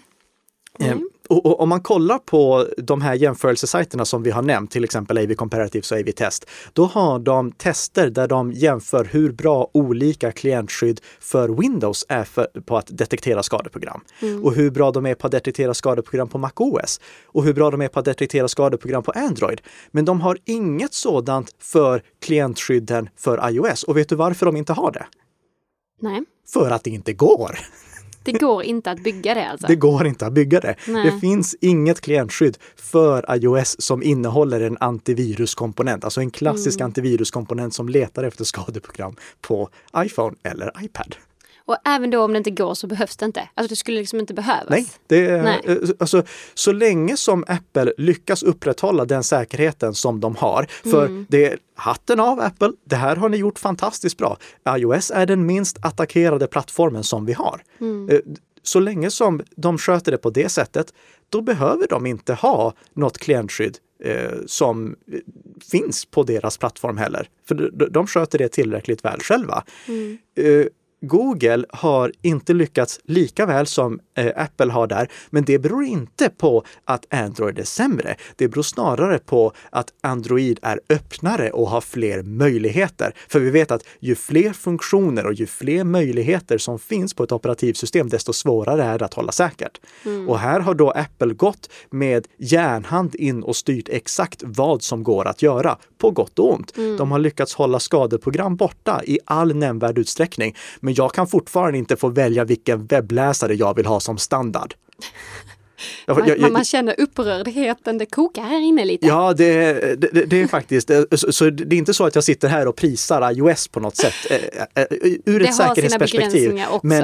Eh, 0.80 0.97
Och, 1.30 1.46
och 1.46 1.60
om 1.62 1.70
man 1.70 1.82
kollar 1.82 2.20
på 2.20 2.68
de 2.78 3.02
här 3.02 3.14
jämförelsesajterna 3.14 4.06
som 4.06 4.24
vi 4.24 4.32
har 4.32 4.42
nämnt, 4.42 4.72
till 4.72 4.84
exempel 4.84 5.18
AV 5.18 5.34
Comparatives 5.34 5.92
och 5.92 5.98
AV 5.98 6.12
Test, 6.12 6.50
då 6.74 6.86
har 6.86 7.20
de 7.20 7.52
tester 7.52 8.10
där 8.10 8.28
de 8.28 8.52
jämför 8.52 9.06
hur 9.06 9.32
bra 9.32 9.70
olika 9.74 10.32
klientskydd 10.32 11.02
för 11.20 11.50
Windows 11.50 12.06
är 12.10 12.24
för, 12.24 12.48
på 12.66 12.78
att 12.78 12.88
detektera 12.98 13.44
skadeprogram. 13.44 14.02
Och 14.44 14.54
hur 14.54 14.72
bra 14.72 14.92
de 14.92 15.06
är 15.06 15.16
på 15.16 15.28
att 15.28 15.32
detektera 15.32 15.74
skadeprogram 15.74 16.28
på 16.28 16.38
MacOS. 16.38 17.00
Och 17.26 17.44
hur 17.44 17.54
bra 17.54 17.72
de 17.72 17.82
är 17.82 17.88
på 17.88 18.00
att 18.00 18.06
detektera 18.06 18.48
skadeprogram 18.48 19.04
på 19.04 19.12
Android. 19.12 19.62
Men 19.92 20.06
de 20.06 20.22
har 20.22 20.38
inget 20.46 20.94
sådant 20.94 21.56
för 21.60 22.04
klientskydden 22.22 23.10
för 23.18 23.50
iOS. 23.50 23.84
Och 23.84 23.98
vet 23.98 24.10
du 24.10 24.16
varför 24.16 24.46
de 24.46 24.56
inte 24.56 24.74
har 24.74 24.92
det? 24.92 25.06
Nej, 26.02 26.24
För 26.54 26.72
att 26.72 26.84
det 26.84 26.90
inte 26.90 27.14
går. 27.14 27.60
Det 28.24 28.32
går 28.32 28.64
inte 28.64 28.92
att 28.92 29.04
bygga 29.04 29.34
det 29.34 29.50
alltså. 29.50 29.68
Det 29.68 29.76
går 29.76 30.08
inte 30.08 30.26
att 30.26 30.34
bygga 30.34 30.60
det. 30.60 30.76
Nej. 30.88 31.12
Det 31.12 31.20
finns 31.20 31.56
inget 31.62 32.02
klientskydd 32.02 32.58
för 32.76 33.36
iOS 33.36 33.76
som 33.82 34.04
innehåller 34.04 34.62
en 34.62 34.78
antiviruskomponent, 34.80 36.04
alltså 36.04 36.22
en 36.22 36.32
klassisk 36.32 36.80
Mm. 36.80 36.86
antiviruskomponent 36.86 37.74
som 37.74 37.90
letar 37.90 38.24
efter 38.24 38.44
skadeprogram 38.44 39.16
på 39.42 39.70
iPhone 39.98 40.36
eller 40.44 40.72
iPad. 40.84 41.16
Och 41.65 41.78
även 41.86 42.10
då 42.10 42.21
om 42.23 42.32
det 42.34 42.38
inte 42.38 42.52
går 42.52 42.73
så 42.73 42.88
behövs 42.88 43.17
det 43.17 43.26
inte. 43.26 43.49
Alltså 43.54 43.69
det 43.69 43.76
skulle 43.76 43.97
liksom 43.99 44.19
inte 44.19 44.34
behövas. 44.34 44.69
Nej, 44.69 44.88
det, 45.08 45.41
Nej. 45.43 45.62
eh, 45.65 45.76
Alltså, 45.99 46.23
så 46.54 46.71
länge 46.71 47.17
som 47.17 47.43
Apple 47.47 47.93
lyckas 47.97 48.43
upprätthålla 48.43 49.06
den 49.06 49.23
säkerheten 49.23 49.93
som 49.93 50.19
de 50.19 50.36
har. 50.36 50.67
För 50.91 51.06
Mm. 51.06 51.26
det 51.30 51.45
är 51.52 51.58
hatten 51.76 52.19
av 52.19 52.39
Apple, 52.39 52.71
det 52.86 52.95
här 52.95 53.15
har 53.15 53.30
ni 53.30 53.38
gjort 53.38 53.60
fantastiskt 53.60 54.17
bra. 54.17 54.38
iOS 54.78 55.12
är 55.12 55.26
den 55.26 55.45
minst 55.45 55.78
attackerade 55.86 56.47
plattformen 56.47 57.04
som 57.04 57.26
vi 57.26 57.34
har. 57.34 57.62
Mm. 57.82 58.10
Eh, 58.10 58.19
Så 58.65 58.80
länge 58.80 59.12
som 59.12 59.41
de 59.56 59.78
sköter 59.78 60.12
det 60.12 60.17
på 60.17 60.30
det 60.30 60.49
sättet, 60.49 60.93
då 61.30 61.41
behöver 61.41 61.88
de 61.88 62.06
inte 62.06 62.34
ha 62.34 62.73
något 62.93 63.17
klientskydd 63.17 63.78
eh, 64.04 64.32
som 64.45 64.95
finns 65.71 66.06
på 66.06 66.23
deras 66.23 66.58
plattform 66.58 66.97
heller. 66.97 67.28
För 67.47 67.56
de, 67.56 67.86
de 67.91 68.08
sköter 68.08 68.38
det 68.38 68.47
tillräckligt 68.49 69.06
väl 69.06 69.19
själva. 69.19 69.63
Mm. 69.88 70.17
Google 71.06 71.66
har 71.70 72.12
inte 72.22 72.54
lyckats 72.54 73.00
lika 73.04 73.46
väl 73.46 73.68
som 73.68 74.00
eh, 74.18 74.32
Apple 74.36 74.72
har 74.72 74.88
där, 74.88 75.12
men 75.30 75.44
det 75.44 75.60
beror 75.60 75.84
inte 75.84 76.30
på 76.30 76.63
att 76.86 77.13
Android 77.13 77.60
är 77.60 77.63
sämre. 77.63 78.16
Det 78.36 78.48
beror 78.48 78.63
snarare 78.63 79.20
på 79.20 79.54
att 79.70 79.88
Android 80.02 80.60
är 80.62 80.80
öppnare 80.89 81.52
och 81.52 81.70
har 81.70 81.82
fler 81.82 82.24
möjligheter. 82.24 83.13
För 83.28 83.39
vi 83.39 83.50
vet 83.50 83.72
att 83.72 83.84
ju 84.00 84.16
fler 84.16 84.54
funktioner 84.54 85.26
och 85.26 85.34
ju 85.34 85.46
fler 85.46 85.84
möjligheter 85.84 86.58
som 86.58 86.80
finns 86.80 87.13
på 87.13 87.24
ett 87.24 87.32
operativsystem, 87.32 88.10
desto 88.10 88.34
svårare 88.34 88.84
är 88.84 89.00
det 89.00 89.06
att 89.06 89.13
hålla 89.13 89.32
säkert. 89.32 89.80
Och 90.28 90.39
här 90.39 90.60
har 90.60 90.74
då 90.74 90.92
Apple 90.92 91.34
gått 91.34 91.70
med 91.89 92.28
järnhand 92.38 93.16
in 93.16 93.44
och 93.44 93.56
styrt 93.56 93.89
exakt 93.89 94.44
vad 94.46 94.84
som 94.84 95.04
går 95.04 95.28
att 95.28 95.42
göra, 95.42 95.78
på 95.98 96.12
gott 96.12 96.39
och 96.39 96.54
ont. 96.54 96.74
De 96.98 97.12
har 97.12 97.20
lyckats 97.20 97.54
hålla 97.54 97.80
skadeprogram 97.80 98.56
borta 98.56 99.02
i 99.06 99.20
all 99.26 99.56
nämnvärd 99.56 99.98
utsträckning. 99.98 100.56
Men 100.80 100.92
jag 100.93 101.13
kan 101.13 101.27
fortfarande 101.27 101.77
inte 101.77 101.95
få 101.95 102.10
välja 102.10 102.43
vilken 102.43 102.86
webbläsare 102.86 103.53
jag 103.56 103.75
vill 103.75 103.86
ha 103.86 103.99
som 103.99 104.17
standard. 104.17 104.73
Jag- 106.06 106.17
Man, 106.17 106.27
jag- 106.27 106.38
jag- 106.39 106.51
man 106.51 106.65
känner 106.65 106.95
upprördheten, 106.99 107.97
det 107.97 108.06
kokar 108.06 108.41
här 108.41 108.60
inne 108.62 108.86
lite. 108.86 109.08
Ja, 109.08 109.34
det, 109.34 109.73
det, 110.13 110.25
det 110.25 110.41
är 110.41 110.47
faktiskt, 110.47 110.89
eh, 110.89 111.01
så, 111.12 111.32
så 111.32 111.49
det 111.49 111.75
är 111.75 111.77
inte 111.77 111.93
så 111.93 112.06
att 112.06 112.15
jag 112.15 112.23
sitter 112.23 112.47
här 112.47 112.67
och 112.67 112.75
prisar 112.75 113.32
iOS 113.32 113.67
på 113.67 113.79
något 113.79 113.95
sätt 113.97 114.13
eh, 114.29 114.38
eh, 114.84 114.88
ur 115.25 115.41
ett 115.41 115.56
säkerhetsperspektiv. 115.56 116.62
Men 116.84 117.03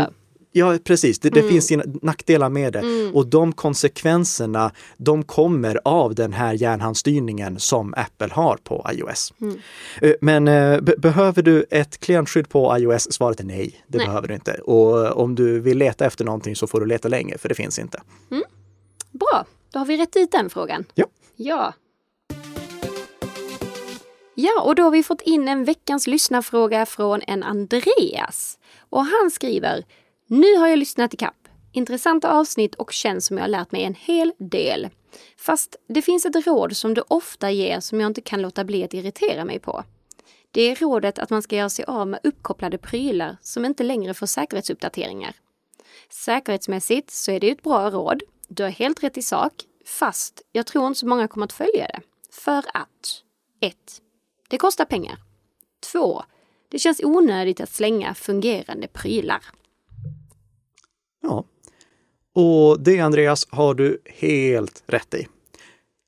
Ja, 0.52 0.78
precis. 0.84 1.20
Det, 1.20 1.30
det 1.30 1.44
finns 1.44 1.68
sina 1.68 1.84
nackdelar 2.02 2.50
med 2.50 2.74
det. 2.74 3.12
Och 3.14 3.28
de 3.28 3.54
konsekvenserna, 3.54 4.72
de 4.98 5.24
kommer 5.24 5.80
av 5.86 6.16
den 6.16 6.34
här 6.34 6.54
järnhandstyrningen 6.54 7.60
som 7.60 7.94
Apple 7.98 8.30
har 8.32 8.58
på 8.64 8.88
iOS. 8.94 9.34
Mm. 9.42 9.60
Eh, 10.02 10.14
Men 10.22 10.48
eh, 10.48 10.82
be- 10.82 10.96
behöver 10.98 11.42
du 11.42 11.66
ett 11.72 11.98
klientskydd 12.00 12.50
på 12.50 12.78
iOS? 12.78 13.14
Svaret 13.14 13.40
är 13.40 13.44
nej, 13.44 13.84
det 13.88 13.98
Nej. 13.98 14.08
behöver 14.08 14.28
du 14.28 14.34
inte. 14.34 14.54
Och 14.54 15.18
om 15.22 15.36
du 15.36 15.60
vill 15.60 15.78
leta 15.78 16.06
efter 16.06 16.26
någonting 16.26 16.56
så 16.56 16.68
får 16.68 16.80
du 16.80 16.86
leta 16.86 17.08
länge, 17.08 17.38
för 17.38 17.50
det 17.50 17.56
finns 17.56 17.80
inte. 17.80 18.02
Bra, 19.12 19.46
då 19.74 19.80
har 19.80 19.86
vi 19.86 19.98
rätt 19.98 20.16
ut 20.16 20.32
den 20.32 20.50
frågan. 20.50 20.86
Ja. 20.96 21.06
Ja. 21.36 21.74
Ja, 24.36 24.62
och 24.62 24.76
då 24.76 24.84
har 24.84 24.92
vi 24.92 25.04
fått 25.04 25.22
in 25.22 25.48
en 25.48 25.66
veckans 25.66 26.08
lyssnarfråga 26.08 26.86
från 26.86 27.22
en 27.28 27.44
Andreas. 27.44 28.58
Och 28.90 29.06
han 29.06 29.32
skriver 29.32 29.84
nu 30.32 30.58
har 30.58 30.68
jag 30.68 30.80
lyssnat 30.80 31.14
i 31.14 31.18
kapp. 31.18 31.48
Intressanta 31.72 32.34
avsnitt 32.34 32.76
och 32.76 32.94
känns 32.94 33.26
som 33.26 33.38
jag 33.38 33.44
har 33.44 33.50
lärt 33.50 33.72
mig 33.72 33.84
en 33.84 33.96
hel 33.96 34.34
del. 34.38 34.90
Fast 35.38 35.76
det 35.88 36.02
finns 36.02 36.26
ett 36.26 36.48
råd 36.48 36.78
som 36.78 36.94
du 36.94 37.04
ofta 37.08 37.52
ger 37.52 37.80
som 37.80 38.02
jag 38.02 38.10
inte 38.10 38.22
kan 38.22 38.42
låta 38.42 38.64
bli 38.64 38.84
att 38.84 38.94
irritera 38.94 39.46
mig 39.46 39.60
på. 39.60 39.84
Det 40.52 40.62
är 40.62 40.76
rådet 40.76 41.20
att 41.20 41.30
man 41.30 41.42
ska 41.42 41.56
göra 41.56 41.70
sig 41.70 41.86
av 41.86 42.08
med 42.08 42.20
uppkopplade 42.24 42.78
prylar 42.78 43.38
som 43.42 43.66
inte 43.66 43.84
längre 43.84 44.14
får 44.14 44.26
säkerhetsuppdateringar. 44.26 45.36
Säkerhetsmässigt 46.10 47.12
så 47.12 47.32
är 47.32 47.40
det 47.40 47.48
ju 47.48 47.54
ett 47.54 47.64
bra 47.64 47.90
råd. 47.90 48.24
Du 48.48 48.64
har 48.64 48.70
helt 48.70 49.04
rätt 49.04 49.18
i 49.18 49.22
sak, 49.22 49.54
fast 49.86 50.42
jag 50.52 50.66
tror 50.66 50.88
inte 50.88 51.00
så 51.00 51.08
många 51.08 51.28
kommer 51.28 51.46
att 51.46 51.54
följa 51.54 51.88
det. 51.88 52.02
För 52.32 52.66
att 52.74 53.24
1. 53.60 53.76
Det 54.50 54.58
kostar 54.58 54.86
pengar. 54.86 55.18
2. 55.92 56.24
Det 56.70 56.80
känns 56.80 57.02
onödigt 57.04 57.62
att 57.62 57.70
slänga 57.70 58.14
fungerande 58.14 58.88
prylar. 58.88 59.42
Ja. 61.22 61.44
Och 62.36 62.80
det 62.80 63.00
Andreas 63.00 63.48
har 63.50 63.74
du 63.74 63.98
helt 64.06 64.84
rätt 64.88 65.14
i. 65.14 65.28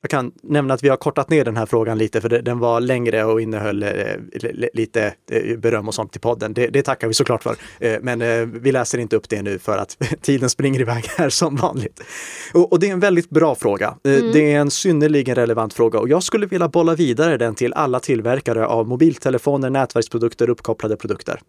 Jag 0.03 0.09
kan 0.11 0.31
nämna 0.43 0.73
att 0.73 0.83
vi 0.83 0.89
har 0.89 0.97
kortat 0.97 1.29
ner 1.29 1.45
den 1.45 1.57
här 1.57 1.65
frågan 1.65 1.97
lite 1.97 2.21
för 2.21 2.29
den 2.29 2.59
var 2.59 2.79
längre 2.81 3.23
och 3.25 3.41
innehöll 3.41 3.83
eh, 3.83 3.89
li- 4.33 4.69
lite 4.73 5.13
eh, 5.31 5.57
beröm 5.57 5.87
och 5.87 5.93
sånt 5.95 6.11
till 6.11 6.21
podden. 6.21 6.53
Det, 6.53 6.67
det 6.67 6.81
tackar 6.83 7.07
vi 7.07 7.13
såklart 7.13 7.43
för. 7.43 7.55
Eh, 7.79 7.97
Men 8.01 8.19
vi 8.61 8.71
läser 8.71 8.97
inte 8.97 9.15
upp 9.15 9.29
det 9.29 9.41
nu 9.41 9.59
för 9.59 9.77
att 9.77 9.97
tiden 10.21 10.49
springer 10.49 10.79
iväg 10.81 11.03
här 11.17 11.29
som 11.29 11.55
vanligt. 11.55 12.01
Och, 12.53 12.71
och 12.71 12.79
det 12.79 12.87
är 12.89 12.93
en 12.93 12.99
väldigt 12.99 13.29
bra 13.29 13.55
fråga. 13.55 13.87
Eh, 13.87 14.11
Det 14.33 14.53
är 14.53 14.59
en 14.59 14.71
synnerligen 14.71 15.35
relevant 15.35 15.73
fråga 15.73 15.99
och 15.99 16.09
jag 16.09 16.23
skulle 16.23 16.45
vilja 16.45 16.67
bolla 16.67 16.95
vidare 16.95 17.37
den 17.37 17.55
till 17.55 17.73
alla 17.73 17.99
tillverkare 17.99 18.65
av 18.65 18.87
mobiltelefoner, 18.87 19.69
nätverksprodukter, 19.69 20.49
uppkopplade 20.49 20.95
produkter. 20.97 21.41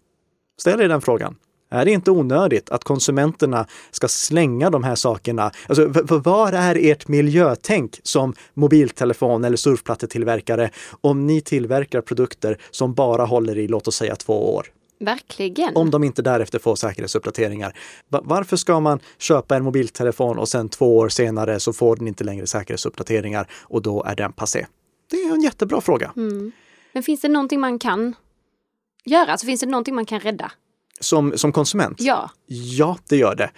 Ställ 0.61 0.81
er 0.81 0.87
den 0.87 1.01
frågan. 1.01 1.35
Är 1.73 1.85
det 1.85 1.91
inte 1.91 2.11
onödigt 2.11 2.69
att 2.69 2.83
konsumenterna 2.83 3.67
ska 3.91 4.07
slänga 4.07 4.69
de 4.69 4.83
här 4.83 4.95
sakerna? 4.95 5.51
Alltså, 5.67 5.85
v- 5.87 6.01
vad 6.23 6.53
är 6.53 6.75
ert 6.91 7.07
miljötänk 7.07 7.99
som 8.03 8.33
mobiltelefon 8.53 9.43
eller 9.43 9.57
surfplattetillverkare 9.57 10.69
om 11.01 11.27
ni 11.27 11.41
tillverkar 11.41 12.01
produkter 12.01 12.57
som 12.71 12.93
bara 12.93 13.25
håller 13.25 13.57
i, 13.57 13.67
låt 13.67 13.87
oss 13.87 13.95
säga, 13.95 14.15
två 14.15 14.55
år? 14.55 14.67
Verkligen. 14.99 15.75
Om 15.75 15.91
de 15.91 16.03
inte 16.03 16.21
därefter 16.21 16.59
får 16.59 16.75
säkerhetsuppdateringar. 16.75 17.77
Va- 18.09 18.21
Varför 18.23 18.57
ska 18.57 18.79
man 18.79 18.99
köpa 19.17 19.55
en 19.55 19.63
mobiltelefon 19.63 20.37
och 20.39 20.49
sen 20.49 20.69
två 20.69 20.97
år 20.97 21.09
senare 21.09 21.59
så 21.59 21.73
får 21.73 21.95
den 21.95 22.07
inte 22.07 22.23
längre 22.23 22.47
säkerhetsuppdateringar 22.47 23.47
och 23.61 23.81
då 23.81 24.03
är 24.03 24.15
den 24.15 24.33
passé? 24.33 24.65
Det 25.11 25.15
är 25.17 25.33
en 25.33 25.41
jättebra 25.41 25.81
fråga. 25.81 26.11
Men 26.93 27.03
finns 27.03 27.21
det 27.21 27.27
någonting 27.29 27.59
man 27.59 27.79
kan 27.79 28.15
göra? 29.05 29.31
Alltså 29.31 29.45
finns 29.45 29.59
det 29.61 29.65
någonting 29.67 29.95
man 29.95 30.05
kan 30.05 30.19
rädda? 30.19 30.51
Som, 30.99 31.37
som 31.37 31.51
konsument? 31.51 31.97
Ja. 32.01 32.29
Ja, 32.47 32.97
det 33.09 33.17
gör 33.17 33.35
det. 33.35 33.49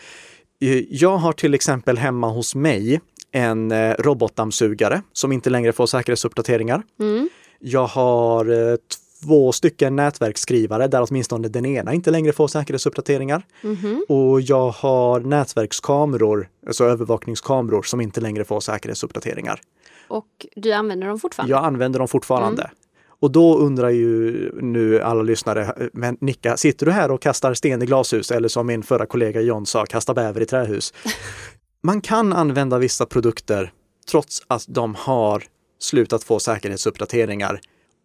Eh, 0.62 0.84
Jag 0.90 1.18
har 1.18 1.34
till 1.34 1.54
exempel 1.54 1.98
hemma 1.98 2.30
hos 2.30 2.56
mig 2.56 3.02
en 3.32 3.72
eh, 3.72 3.94
robotdammsugare 4.00 5.02
som 5.14 5.32
inte 5.32 5.50
längre 5.50 5.74
får 5.74 5.86
säkerhetsuppdateringar. 5.88 6.84
Mm. 7.00 7.30
Jag 7.60 7.88
har 7.88 8.72
eh, 8.72 8.76
två 9.24 9.52
stycken 9.52 9.96
nätverksskrivare 9.96 10.88
där 10.88 11.06
åtminstone 11.10 11.48
den 11.48 11.66
ena 11.66 11.94
inte 11.94 12.12
längre 12.12 12.34
får 12.34 12.48
säkerhetsuppdateringar. 12.48 13.44
Mhm. 13.62 14.06
Och 14.10 14.42
jag 14.42 14.70
har 14.70 15.20
nätverkskameror, 15.20 16.50
alltså 16.68 16.84
övervakningskameror, 16.84 17.84
som 17.84 18.02
inte 18.02 18.22
längre 18.22 18.46
får 18.46 18.60
säkerhetsuppdateringar. 18.60 19.62
Och 20.08 20.46
du 20.56 20.72
använder 20.72 21.08
dem 21.08 21.20
fortfarande? 21.20 21.52
Jag 21.56 21.64
använder 21.66 22.00
dem 22.00 22.08
fortfarande. 22.08 22.62
Mm. 22.62 22.76
Och 23.20 23.32
då 23.32 23.58
undrar 23.58 23.90
ju 23.90 24.52
nu 24.62 25.02
alla 25.02 25.22
lyssnare, 25.22 25.90
men 25.94 26.18
Nicka, 26.22 26.58
sitter 26.58 26.86
du 26.86 26.92
här 26.92 27.12
och 27.12 27.22
kastar 27.22 27.54
sten 27.54 27.82
i 27.82 27.86
glashus 27.86 28.32
eller 28.32 28.48
som 28.48 28.68
min 28.68 28.84
förra 28.84 29.06
kollega 29.06 29.42
John 29.42 29.66
sa, 29.66 29.86
kasta 29.86 30.14
bäver 30.14 30.42
i 30.42 30.46
trähus? 30.46 30.94
Man 31.84 32.02
kan 32.02 32.34
använda 32.34 32.78
vissa 32.78 33.06
produkter 33.06 33.72
trots 34.12 34.42
att 34.48 34.66
de 34.68 34.96
har 34.96 35.44
slutat 35.80 36.24
få 36.24 36.40
säkerhetsuppdateringar 36.40 37.60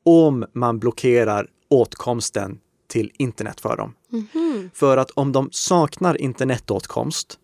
om 0.05 0.47
man 0.53 0.79
blockerar 0.79 1.47
åtkomsten 1.71 2.59
till 2.89 3.13
internet 3.19 3.61
för 3.61 3.77
dem. 3.77 3.95
Mhm. 4.09 4.71
För 4.75 4.97
att 4.97 5.11
om 5.11 5.33
de 5.33 5.49
saknar 5.53 6.21
internetåtkomst, 6.21 7.39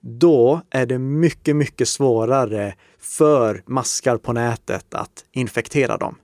då 0.00 0.60
är 0.70 0.86
det 0.86 0.98
mycket, 0.98 1.56
mycket 1.56 1.88
svårare 1.88 2.74
för 2.98 3.62
maskar 3.66 4.16
på 4.16 4.32
nätet 4.32 4.94
att 4.94 5.24
infektera 5.32 5.96
dem. 5.96 6.14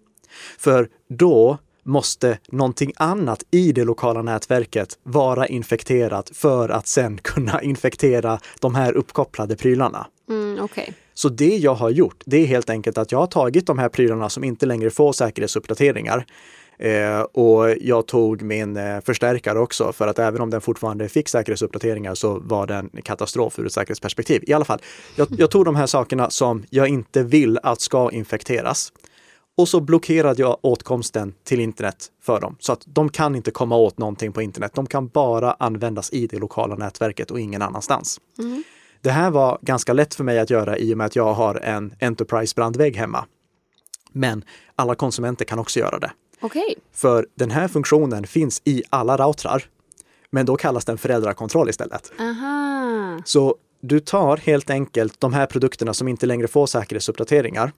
För 0.59 0.89
då 1.09 1.59
måste 1.85 2.39
någonting 2.49 2.93
annat 2.97 3.45
i 3.51 3.73
det 3.73 3.85
lokala 3.85 4.23
nätverket 4.23 4.99
vara 5.03 5.47
infekterat 5.47 6.31
för 6.35 6.69
att 6.69 6.87
sen 6.87 7.19
kunna 7.23 7.63
infektera 7.63 8.39
de 8.61 8.75
här 8.75 8.93
uppkopplade 8.93 9.57
prylarna. 9.57 10.07
Mm, 10.29 10.65
Okej. 10.65 10.93
Så 11.15 11.29
det 11.29 11.57
jag 11.57 11.75
har 11.75 11.91
gjort, 11.91 12.23
det 12.25 12.37
är 12.37 12.47
helt 12.47 12.71
enkelt 12.71 12.99
att 12.99 13.13
jag 13.13 13.19
har 13.19 13.27
tagit 13.27 13.67
de 13.67 13.79
här 13.79 13.89
prylarna 13.89 14.29
som 14.29 14.45
inte 14.45 14.67
längre 14.67 14.91
får 14.91 15.13
säkerhetsuppdateringar 15.13 16.27
eh, 16.79 17.21
och 17.21 17.71
jag 17.81 18.07
tog 18.07 18.43
min 18.43 18.77
eh, 18.77 19.01
förstärkare 19.01 19.59
också 19.59 19.93
för 19.93 20.09
att 20.09 20.19
även 20.19 20.41
om 20.41 20.51
den 20.51 20.61
fortfarande 20.61 21.09
fick 21.09 21.29
säkerhetsuppdateringar 21.29 22.15
så 22.15 22.39
var 22.39 22.67
den 22.67 22.91
katastrof 23.05 23.59
ur 23.59 23.67
ett 23.67 23.73
säkerhetsperspektiv. 23.73 24.45
I 24.47 24.53
alla 24.53 24.65
fall, 24.65 24.81
jag, 25.17 25.29
jag 25.39 25.51
tog 25.51 25.65
de 25.65 25.77
här 25.77 25.87
sakerna 25.87 26.31
som 26.31 26.65
jag 26.71 26.89
inte 26.89 27.23
vill 27.23 27.59
att 27.63 27.81
ska 27.81 28.11
infekteras 28.11 28.93
Och 29.57 29.69
så 29.69 29.81
blockerade 29.81 30.43
jag 30.43 30.59
åtkomsten 30.63 31.35
till 31.45 31.61
internet 31.61 32.11
för 32.23 32.41
dem 32.41 32.57
så 32.61 32.73
att 32.73 32.83
de 32.87 33.09
kan 33.09 33.37
inte 33.37 33.51
komma 33.51 33.77
åt 33.77 33.99
någonting 33.99 34.33
på 34.33 34.43
internet. 34.43 34.73
De 34.75 34.87
kan 34.87 35.09
bara 35.09 35.53
användas 35.53 36.13
i 36.13 36.27
det 36.27 36.39
lokala 36.39 36.75
nätverket 36.75 37.31
och 37.31 37.41
ingen 37.41 37.63
annanstans. 37.63 38.21
Mm. 38.39 38.63
Det 39.01 39.11
här 39.11 39.31
var 39.31 39.59
ganska 39.63 39.93
lätt 39.93 40.15
för 40.15 40.25
mig 40.25 40.39
att 40.39 40.51
göra 40.51 40.79
i 40.79 40.95
och 40.95 40.99
med 40.99 41.07
att 41.07 41.17
jag 41.17 41.35
har 41.35 41.55
en 41.55 41.95
Enterprise-brandvägg 42.01 42.97
hemma. 42.97 43.25
Men 44.13 44.45
alla 44.77 44.95
konsumenter 44.95 45.45
kan 45.45 45.59
också 45.59 45.81
göra 45.81 45.99
det. 45.99 46.13
Okay. 46.41 46.75
För 46.93 47.27
den 47.35 47.51
här 47.51 47.69
funktionen 47.69 48.27
finns 48.27 48.63
i 48.65 48.83
alla 48.91 49.17
routrar. 49.17 49.65
Men 50.31 50.47
då 50.47 50.57
kallas 50.57 50.85
den 50.85 50.99
föräldrakontroll 50.99 51.69
istället. 51.69 52.13
Aha. 52.21 53.19
Så 53.25 53.57
du 53.81 54.01
tar 54.01 54.37
helt 54.37 54.71
enkelt 54.71 55.21
de 55.21 55.33
här 55.33 55.47
produkterna 55.47 55.95
som 55.95 56.09
inte 56.09 56.27
längre 56.27 56.49
får 56.49 56.67
säkerhetsuppdateringar 56.67 57.73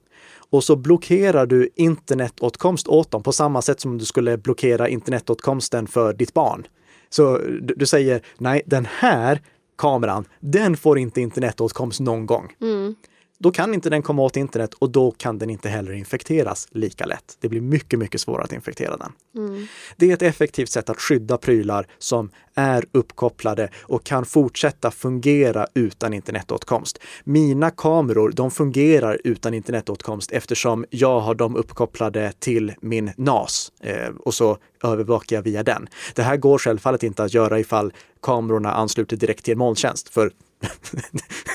och 0.51 0.65
så 0.65 0.77
blockerar 0.77 1.47
du 1.47 1.71
internetåtkomst 1.75 2.89
åt 2.89 3.11
dem 3.11 3.23
på 3.23 3.33
samma 3.33 3.63
sätt 3.63 3.81
som 3.81 3.99
du 3.99 4.05
skulle 4.05 4.39
blockera 4.39 4.89
internetåtkomsten 4.89 5.87
för 5.87 6.13
ditt 6.13 6.35
barn. 6.35 6.67
Så 7.11 7.39
du, 7.39 7.75
du 7.77 7.87
säger 7.87 8.23
nej, 8.39 8.63
den 8.67 8.87
här 8.99 9.43
kameran, 9.79 10.25
den 10.41 10.77
får 10.77 10.99
inte 10.99 11.21
internetåtkomst 11.21 12.01
någon 12.01 12.27
gång. 12.27 12.53
Mm 12.61 12.95
då 13.39 13.51
kan 13.51 13.75
inte 13.75 13.91
den 13.91 14.03
komma 14.03 14.23
åt 14.23 14.37
internet 14.37 14.75
och 14.75 14.91
då 14.91 15.11
kan 15.11 15.39
den 15.39 15.51
inte 15.51 15.69
heller 15.69 15.93
infekteras 15.93 16.69
lika 16.71 17.07
lätt. 17.07 17.37
Det 17.41 17.49
blir 17.49 17.61
mycket, 17.61 17.99
mycket 17.99 18.21
svårare 18.21 18.45
att 18.45 18.53
infektera 18.53 18.97
den. 18.97 19.13
Mm. 19.37 19.67
Det 19.97 20.11
är 20.11 20.15
ett 20.15 20.23
effektivt 20.23 20.71
sätt 20.71 20.91
att 20.91 21.01
skydda 21.01 21.39
prylar 21.39 21.87
som 21.99 22.31
är 22.55 22.85
uppkopplade 22.93 23.69
och 23.83 24.05
kan 24.05 24.25
fortsätta 24.25 24.91
fungera 24.91 25.67
utan 25.75 26.15
internetåtkomst. 26.15 26.99
Mina 27.25 27.71
kameror, 27.71 28.33
de 28.35 28.51
fungerar 28.51 29.21
utan 29.25 29.55
internetåtkomst 29.55 30.33
eftersom 30.33 30.85
jag 30.91 31.21
har 31.21 31.35
dem 31.35 31.57
uppkopplade 31.57 32.33
till 32.39 32.73
min 32.81 33.13
NAS 33.17 33.73
eh, 33.81 34.09
och 34.21 34.35
så 34.35 34.59
övervakar 34.85 35.37
jag 35.37 35.43
via 35.43 35.63
den. 35.63 35.89
Det 36.15 36.23
här 36.23 36.37
går 36.37 36.59
självfallet 36.59 37.03
inte 37.03 37.25
att 37.25 37.35
göra 37.35 37.61
ifall 37.61 37.93
kamerorna 38.23 38.73
ansluter 38.73 39.17
direkt 39.17 39.45
till 39.45 39.53
en 39.53 39.59
molntjänst, 39.59 40.09
för 40.09 40.31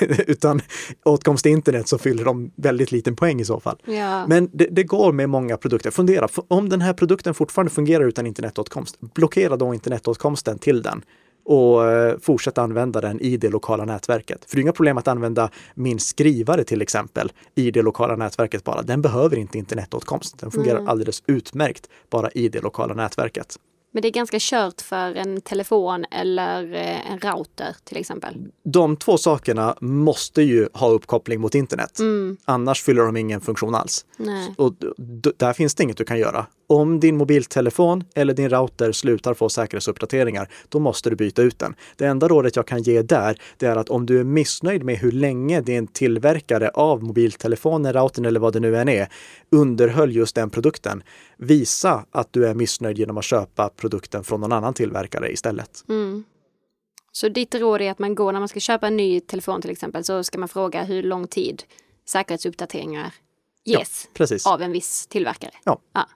Utan 0.26 0.60
åtkomst 1.04 1.42
till 1.42 1.52
internet 1.52 1.88
så 1.88 1.98
fyller 1.98 2.24
de 2.24 2.50
väldigt 2.56 2.92
liten 2.92 3.16
poäng 3.16 3.40
i 3.40 3.44
så 3.44 3.60
fall. 3.60 3.78
Ja. 3.84 4.26
Men 4.26 4.50
det, 4.52 4.66
det, 4.70 4.82
går 4.82 5.12
med 5.12 5.28
många 5.28 5.56
produkter. 5.56 5.90
Fundera, 5.90 6.28
om 6.48 6.68
den 6.68 6.80
här 6.80 6.92
produkten 6.92 7.34
fortfarande 7.34 7.70
fungerar 7.70 8.04
utan 8.04 8.26
internetåtkomst, 8.26 9.00
blockera 9.00 9.56
då 9.56 9.74
internetåtkomsten 9.74 10.58
till 10.58 10.82
den 10.82 11.02
och 11.44 11.90
eh, 11.90 12.18
fortsätta 12.18 12.62
använda 12.62 13.00
den 13.00 13.20
i 13.20 13.36
det 13.36 13.48
lokala 13.48 13.84
nätverket. 13.84 14.44
För 14.44 14.56
det 14.56 14.60
är 14.60 14.62
inga 14.62 14.72
problem 14.72 14.98
att 14.98 15.08
använda 15.08 15.50
min 15.74 15.98
skrivare 15.98 16.64
till 16.64 16.82
exempel 16.82 17.32
i 17.54 17.70
det 17.70 17.82
lokala 17.82 18.16
nätverket 18.16 18.64
bara. 18.64 18.82
Den 18.82 19.02
behöver 19.02 19.36
inte 19.36 19.58
internetåtkomst. 19.58 20.38
Den 20.38 20.50
fungerar 20.50 20.78
mm. 20.78 20.88
alldeles 20.88 21.22
utmärkt 21.26 21.88
bara 22.10 22.30
i 22.30 22.48
det 22.48 22.60
lokala 22.60 22.94
nätverket. 22.94 23.56
Men 23.92 24.02
det 24.02 24.08
är 24.08 24.12
ganska 24.12 24.36
kört 24.40 24.80
för 24.80 25.14
en 25.14 25.40
telefon 25.40 26.04
eller 26.10 26.74
eh, 26.74 27.12
en 27.12 27.18
router 27.20 27.76
till 27.84 27.96
exempel. 27.96 28.36
De 28.64 28.96
två 28.96 29.18
sakerna 29.18 29.76
måste 29.80 30.42
ju 30.42 30.68
ha 30.72 30.88
uppkoppling 30.88 31.40
mot 31.40 31.54
internet. 31.54 31.98
Mm. 31.98 32.36
Annars 32.44 32.82
fyller 32.82 33.02
de 33.02 33.16
ingen 33.16 33.40
funktion 33.40 33.74
alls. 33.74 34.06
Nej. 34.16 34.54
Och 34.56 34.74
där 35.36 35.52
finns 35.52 35.74
det 35.74 35.82
inget 35.82 35.96
du 35.96 36.04
kan 36.04 36.18
göra. 36.18 36.46
Om 36.66 37.00
din 37.00 37.16
mobiltelefon 37.16 38.04
eller 38.14 38.34
din 38.34 38.50
router 38.50 38.92
slutar 38.92 39.34
få 39.34 39.48
säkerhetsuppdateringar, 39.48 40.48
då 40.68 40.78
måste 40.78 41.10
du 41.10 41.16
byta 41.16 41.42
ut 41.42 41.58
den. 41.58 41.74
Det 41.96 42.06
enda 42.06 42.28
rådet 42.28 42.56
jag 42.56 42.66
kan 42.66 42.82
ge 42.82 43.02
där, 43.02 43.38
det 43.56 43.66
är 43.66 43.76
att 43.76 43.88
om 43.88 44.06
du 44.06 44.20
är 44.20 44.24
missnöjd 44.24 44.84
med 44.84 44.96
hur 44.96 45.12
länge 45.12 45.60
din 45.60 45.86
tillverkare 45.86 46.68
av 46.68 47.02
mobiltelefonen, 47.02 47.92
routern 47.92 48.24
eller 48.24 48.40
vad 48.40 48.52
det 48.52 48.60
nu 48.60 48.76
än 48.76 48.88
är, 48.88 49.08
underhöll 49.50 50.12
just 50.12 50.34
den 50.34 50.50
produkten, 50.50 51.02
visa 51.36 52.04
att 52.10 52.28
du 52.30 52.46
är 52.46 52.54
missnöjd 52.54 52.98
genom 52.98 53.18
att 53.18 53.24
köpa 53.24 53.68
produkten 53.82 54.24
från 54.24 54.40
någon 54.40 54.52
annan 54.52 54.74
tillverkare 54.74 55.32
istället. 55.32 55.84
Mm. 55.88 56.24
Så 57.12 57.28
ditt 57.28 57.54
råd 57.54 57.80
är 57.80 57.90
att 57.90 57.98
man 57.98 58.14
går 58.14 58.32
när 58.32 58.38
man 58.38 58.48
ska 58.48 58.60
köpa 58.60 58.86
en 58.86 58.96
ny 58.96 59.20
telefon 59.20 59.62
till 59.62 59.70
exempel 59.70 60.04
så 60.04 60.24
ska 60.24 60.38
man 60.38 60.48
fråga 60.48 60.82
hur 60.82 61.02
lång 61.02 61.26
tid 61.26 61.62
säkerhetsuppdateringar 62.08 63.14
ges 63.64 64.08
ja, 64.18 64.52
av 64.52 64.62
en 64.62 64.72
viss 64.72 65.06
tillverkare? 65.06 65.50
Ja. 65.64 65.78
ja. 65.92 66.08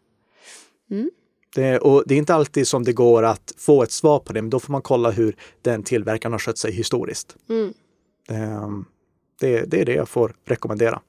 Mm. 0.90 1.10
Det, 1.54 1.78
och 1.78 2.02
det 2.06 2.14
är 2.14 2.18
inte 2.18 2.34
alltid 2.34 2.68
som 2.68 2.84
det 2.84 2.92
går 2.92 3.22
att 3.22 3.54
få 3.56 3.82
ett 3.82 3.92
svar 3.92 4.18
på 4.18 4.32
det, 4.32 4.42
men 4.42 4.50
då 4.50 4.60
får 4.60 4.72
man 4.72 4.82
kolla 4.82 5.10
hur 5.10 5.36
den 5.62 5.82
tillverkaren 5.82 6.32
har 6.32 6.38
skött 6.38 6.58
sig 6.58 6.72
historiskt. 6.72 7.36
Mm. 7.48 7.74
Ehm, 8.28 8.84
det, 9.40 9.64
det, 9.64 9.80
är 9.80 9.84
det 9.84 9.94
jag 9.94 10.08
får 10.08 10.34
rekommendera. 10.44 11.00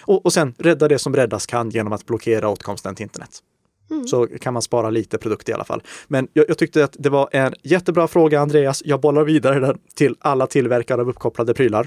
Och, 0.00 0.26
och 0.26 0.32
sen 0.32 0.54
rädda 0.58 0.88
det 0.88 0.98
som 0.98 1.16
räddas 1.16 1.46
kan 1.46 1.70
genom 1.70 1.92
att 1.92 2.06
blockera 2.06 2.48
åtkomsten 2.48 2.94
till 2.94 3.02
internet. 3.02 3.42
Mm. 3.90 4.06
Så 4.06 4.26
kan 4.26 4.52
man 4.52 4.62
spara 4.62 4.90
lite 4.90 5.18
produkt 5.18 5.48
i 5.48 5.52
alla 5.52 5.64
fall. 5.64 5.82
Men 6.08 6.28
jag, 6.32 6.44
jag, 6.48 6.58
tyckte 6.58 6.84
att 6.84 6.96
det 6.98 7.10
var 7.10 7.28
en 7.32 7.54
jättebra 7.62 8.08
fråga 8.08 8.40
Andreas. 8.40 8.82
Jag 8.84 9.00
bollar 9.00 9.24
vidare 9.24 9.60
den 9.60 9.78
till 9.94 10.16
alla 10.18 10.46
tillverkare 10.46 11.00
av 11.00 11.08
uppkopplade 11.08 11.54
prylar. 11.54 11.86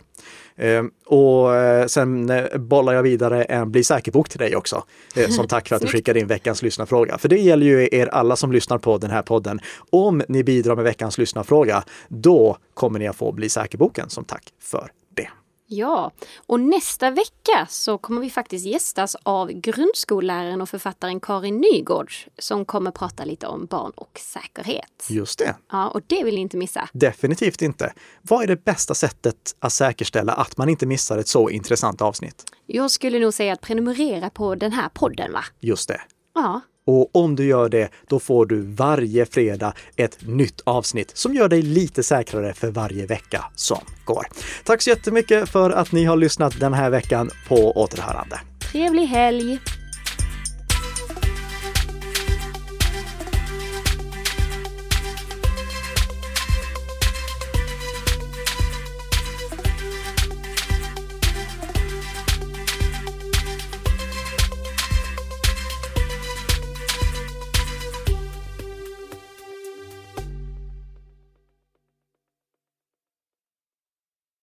Ehm, 0.55 0.91
och 1.05 1.55
eh, 1.55 1.85
sen 1.85 2.29
eh, 2.29 2.57
bollar 2.57 2.93
jag 2.93 3.03
vidare 3.03 3.43
en 3.43 3.71
Bli 3.71 3.83
säker-bok 3.83 4.29
till 4.29 4.39
dig 4.39 4.55
också. 4.55 4.83
Eh, 5.15 5.29
som 5.29 5.47
tack 5.47 5.67
för 5.67 5.75
att 5.75 5.81
du 5.81 5.87
skickade 5.91 6.19
in 6.19 6.27
veckans 6.27 6.61
lyssnarfråga. 6.61 7.17
För 7.17 7.29
det 7.29 7.37
gäller 7.37 7.65
ju 7.65 7.89
er 7.91 8.07
alla 8.07 8.35
som 8.35 8.51
lyssnar 8.51 8.77
på 8.77 8.97
den 8.97 9.11
här 9.11 9.21
podden. 9.21 9.59
Om 9.89 10.21
ni 10.27 10.43
bidrar 10.43 10.75
med 10.75 10.83
veckans 10.83 11.17
lyssnarfråga, 11.17 11.83
då 12.07 12.57
kommer 12.73 12.99
ni 12.99 13.07
att 13.07 13.15
få 13.15 13.31
Bli 13.31 13.49
säker-boken 13.49 14.09
som 14.09 14.23
tack 14.23 14.43
för 14.61 14.91
Ja, 15.71 16.11
och 16.37 16.59
nästa 16.59 17.11
vecka 17.11 17.67
så 17.69 17.97
kommer 17.97 18.21
vi 18.21 18.29
faktiskt 18.29 18.65
gästas 18.65 19.15
av 19.23 19.51
grundskolläraren 19.51 20.61
och 20.61 20.69
författaren 20.69 21.19
Karin 21.19 21.57
Nygårds 21.57 22.27
som 22.37 22.65
kommer 22.65 22.91
prata 22.91 23.25
lite 23.25 23.47
om 23.47 23.65
barn 23.65 23.91
och 23.95 24.19
säkerhet. 24.19 25.07
Just 25.09 25.39
det. 25.39 25.55
Ja, 25.71 25.87
och 25.87 26.01
det 26.07 26.23
vill 26.23 26.35
ni 26.35 26.41
inte 26.41 26.57
missa. 26.57 26.89
Definitivt 26.93 27.61
inte. 27.61 27.93
Vad 28.21 28.43
är 28.43 28.47
det 28.47 28.65
bästa 28.65 28.93
sättet 28.93 29.55
att 29.59 29.73
säkerställa 29.73 30.33
att 30.33 30.57
man 30.57 30.69
inte 30.69 30.85
missar 30.85 31.17
ett 31.17 31.27
så 31.27 31.49
intressant 31.49 32.01
avsnitt? 32.01 32.43
Jag 32.65 32.91
skulle 32.91 33.19
nog 33.19 33.33
säga 33.33 33.53
att 33.53 33.61
prenumerera 33.61 34.29
på 34.29 34.55
den 34.55 34.71
här 34.71 34.89
podden, 34.89 35.33
va? 35.33 35.43
Just 35.59 35.87
det. 35.87 36.01
Ja. 36.35 36.61
Och 36.87 37.09
om 37.15 37.35
du 37.35 37.45
gör 37.45 37.69
det, 37.69 37.89
då 38.07 38.19
får 38.19 38.45
du 38.45 38.61
varje 38.61 39.25
fredag 39.25 39.73
ett 39.95 40.17
nytt 40.27 40.61
avsnitt 40.63 41.17
som 41.17 41.33
gör 41.33 41.49
dig 41.49 41.61
lite 41.61 42.03
säkrare 42.03 42.53
för 42.53 42.71
varje 42.71 43.05
vecka 43.05 43.45
som 43.55 43.81
går. 44.05 44.25
Tack 44.63 44.81
så 44.81 44.89
jättemycket 44.89 45.49
för 45.49 45.71
att 45.71 45.91
ni 45.91 46.05
har 46.05 46.17
lyssnat 46.17 46.59
den 46.59 46.73
här 46.73 46.89
veckan 46.89 47.29
på 47.47 47.71
återhörande. 47.71 48.39
Trevlig 48.71 49.05
helg! 49.05 49.59